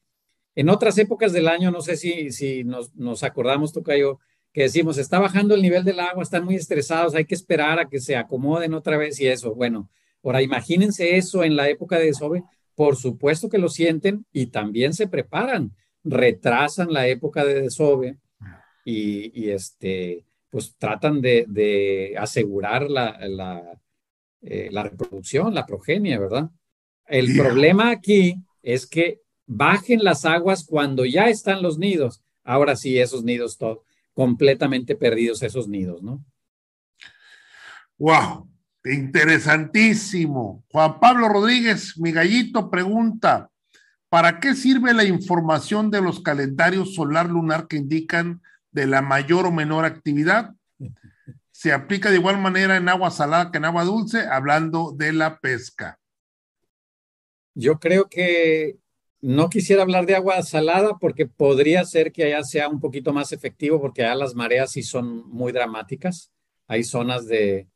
[0.57, 4.21] en otras épocas del año, no sé si, si nos, nos acordamos, Tocayo,
[4.55, 7.89] que decimos, está bajando el nivel del agua, están muy estresados, hay que esperar a
[7.91, 9.55] que se acomoden otra vez y eso.
[9.55, 9.91] Bueno,
[10.23, 12.43] ahora imagínense eso en la época de desove,
[12.75, 15.73] por supuesto que lo sienten y también se preparan,
[16.05, 18.17] retrasan la época de desove
[18.83, 23.79] y, este, pues tratan de, asegurar la, la,
[24.43, 26.51] eh, la, reproducción, la progenie, ¿verdad?
[27.07, 32.23] El problema aquí es que bajen las aguas cuando ya están los nidos.
[32.45, 33.79] Ahora sí, esos nidos todos
[34.13, 36.25] completamente perdidos, esos nidos, ¿no?
[37.99, 38.49] Wow,
[38.85, 40.65] interesantísimo.
[40.71, 43.51] Juan Pablo Rodríguez, mi gallito, pregunta,
[44.09, 49.47] ¿para qué sirve la información de los calendarios solar lunar que indican de la mayor
[49.47, 50.55] o menor actividad?
[51.57, 55.39] Se aplica de igual manera en agua salada que en agua dulce, hablando de la
[55.39, 55.99] pesca.
[57.55, 58.77] Yo creo que
[59.23, 63.33] no quisiera hablar de agua salada porque podría ser que allá sea un poquito más
[63.33, 66.31] efectivo porque allá las mareas sí son muy dramáticas.
[66.67, 67.67] Hay zonas de,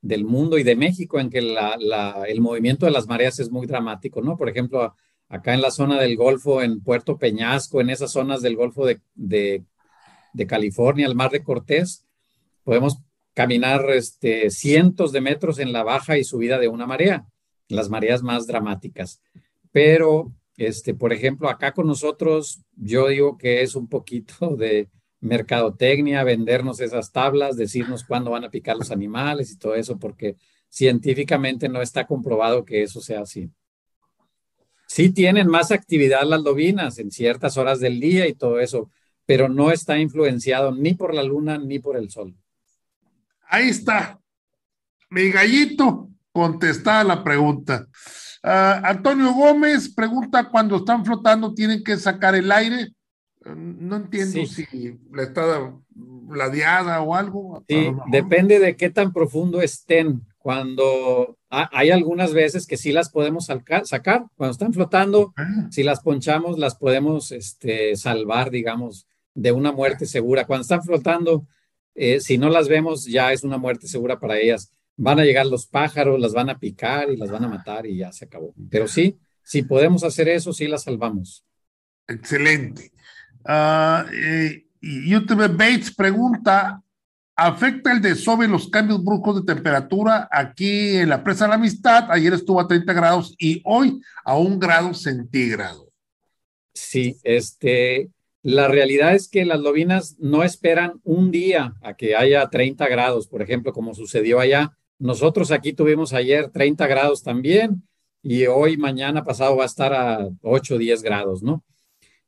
[0.00, 4.20] del mundo y de México en que el movimiento de las mareas es muy dramático,
[4.22, 4.36] ¿no?
[4.36, 4.96] Por ejemplo,
[5.28, 9.00] acá en la zona del Golfo, en Puerto Peñasco, en esas zonas del Golfo de,
[9.14, 12.04] de, California, el Mar de Cortés,
[12.64, 12.98] podemos
[13.40, 17.26] caminar este, cientos de metros en la baja y subida de una marea,
[17.68, 19.22] las mareas más dramáticas.
[19.72, 26.22] Pero este, por ejemplo, acá con nosotros, yo digo que es un poquito de mercadotecnia,
[26.22, 30.36] vendernos esas tablas, decirnos cuándo van a picar los animales y todo eso, porque
[30.68, 33.48] científicamente no está comprobado que eso sea así.
[34.86, 38.90] Sí tienen más actividad las lobinas en ciertas horas del día y todo eso,
[39.24, 42.36] pero no está influenciado ni por la luna ni por el sol.
[43.50, 44.18] Ahí está.
[45.10, 47.86] Mi gallito contestada la pregunta.
[48.42, 52.92] Ah, Antonio Gómez pregunta, cuando están flotando, ¿tienen que sacar el aire?
[53.44, 54.66] No entiendo si
[55.12, 55.74] la está
[56.28, 57.64] ladeada o algo.
[57.68, 60.22] Sí, depende de qué tan profundo estén.
[60.38, 65.66] Cuando hay algunas veces que sí las podemos sacar, cuando están flotando, ah.
[65.70, 70.46] si las ponchamos, las podemos este, salvar, digamos, de una muerte segura.
[70.46, 71.46] Cuando están flotando,
[72.02, 75.46] eh, si no las vemos, ya es una muerte segura para ellas van a llegar
[75.46, 78.54] los pájaros, las van a picar y las van a matar y ya se acabó.
[78.70, 81.44] Pero sí, si podemos hacer eso, sí las salvamos.
[82.06, 82.92] Excelente.
[83.44, 84.04] Uh,
[84.80, 86.82] YouTube Bates pregunta,
[87.34, 92.10] ¿afecta el desove los cambios bruscos de temperatura aquí en la presa de la amistad?
[92.10, 95.90] Ayer estuvo a 30 grados y hoy a un grado centígrado.
[96.74, 98.10] Sí, este,
[98.42, 103.26] la realidad es que las lobinas no esperan un día a que haya 30 grados,
[103.26, 104.76] por ejemplo, como sucedió allá.
[104.98, 107.82] Nosotros aquí tuvimos ayer 30 grados también
[108.22, 111.64] y hoy, mañana pasado va a estar a 8 o 10 grados, ¿no?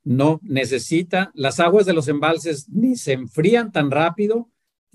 [0.04, 4.50] No necesita, las aguas de los embalses ni se enfrían tan rápido,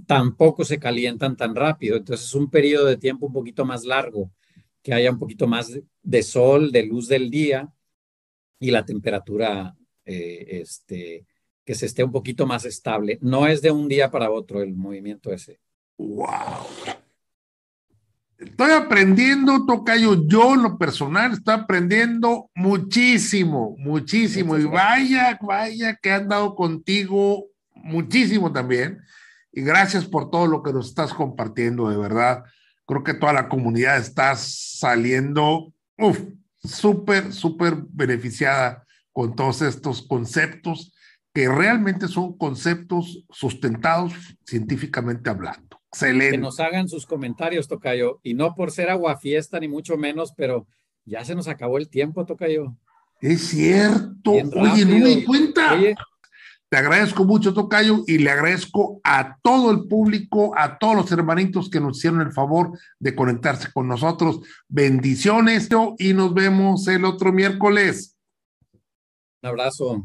[0.05, 1.97] tampoco se calientan tan rápido.
[1.97, 4.31] Entonces es un periodo de tiempo un poquito más largo,
[4.83, 7.71] que haya un poquito más de sol, de luz del día
[8.59, 9.75] y la temperatura,
[10.07, 11.25] eh, este,
[11.65, 13.19] que se esté un poquito más estable.
[13.21, 15.59] No es de un día para otro el movimiento ese.
[15.97, 16.65] ¡Wow!
[18.37, 24.57] Estoy aprendiendo, Tocayo, yo en lo personal estoy aprendiendo muchísimo, muchísimo.
[24.57, 29.01] Y vaya, vaya que han dado contigo muchísimo también.
[29.51, 32.45] Y gracias por todo lo que nos estás compartiendo, de verdad.
[32.85, 36.19] Creo que toda la comunidad está saliendo, uff,
[36.63, 38.86] súper, súper beneficiada
[39.17, 40.93] con todos estos conceptos
[41.33, 44.13] que realmente son conceptos sustentados
[44.45, 45.81] científicamente hablando.
[45.99, 48.19] Que nos hagan sus comentarios, Tocayo.
[48.21, 50.67] Y no por ser agua fiesta, ni mucho menos, pero
[51.03, 52.77] ya se nos acabó el tiempo, Tocayo.
[53.19, 54.33] Es cierto.
[54.33, 55.75] Oye, no me di cuenta.
[56.69, 61.71] Te agradezco mucho, Tocayo, y le agradezco a todo el público, a todos los hermanitos
[61.71, 64.41] que nos hicieron el favor de conectarse con nosotros.
[64.67, 68.16] Bendiciones y nos vemos el otro miércoles.
[69.43, 69.95] Un abrazo.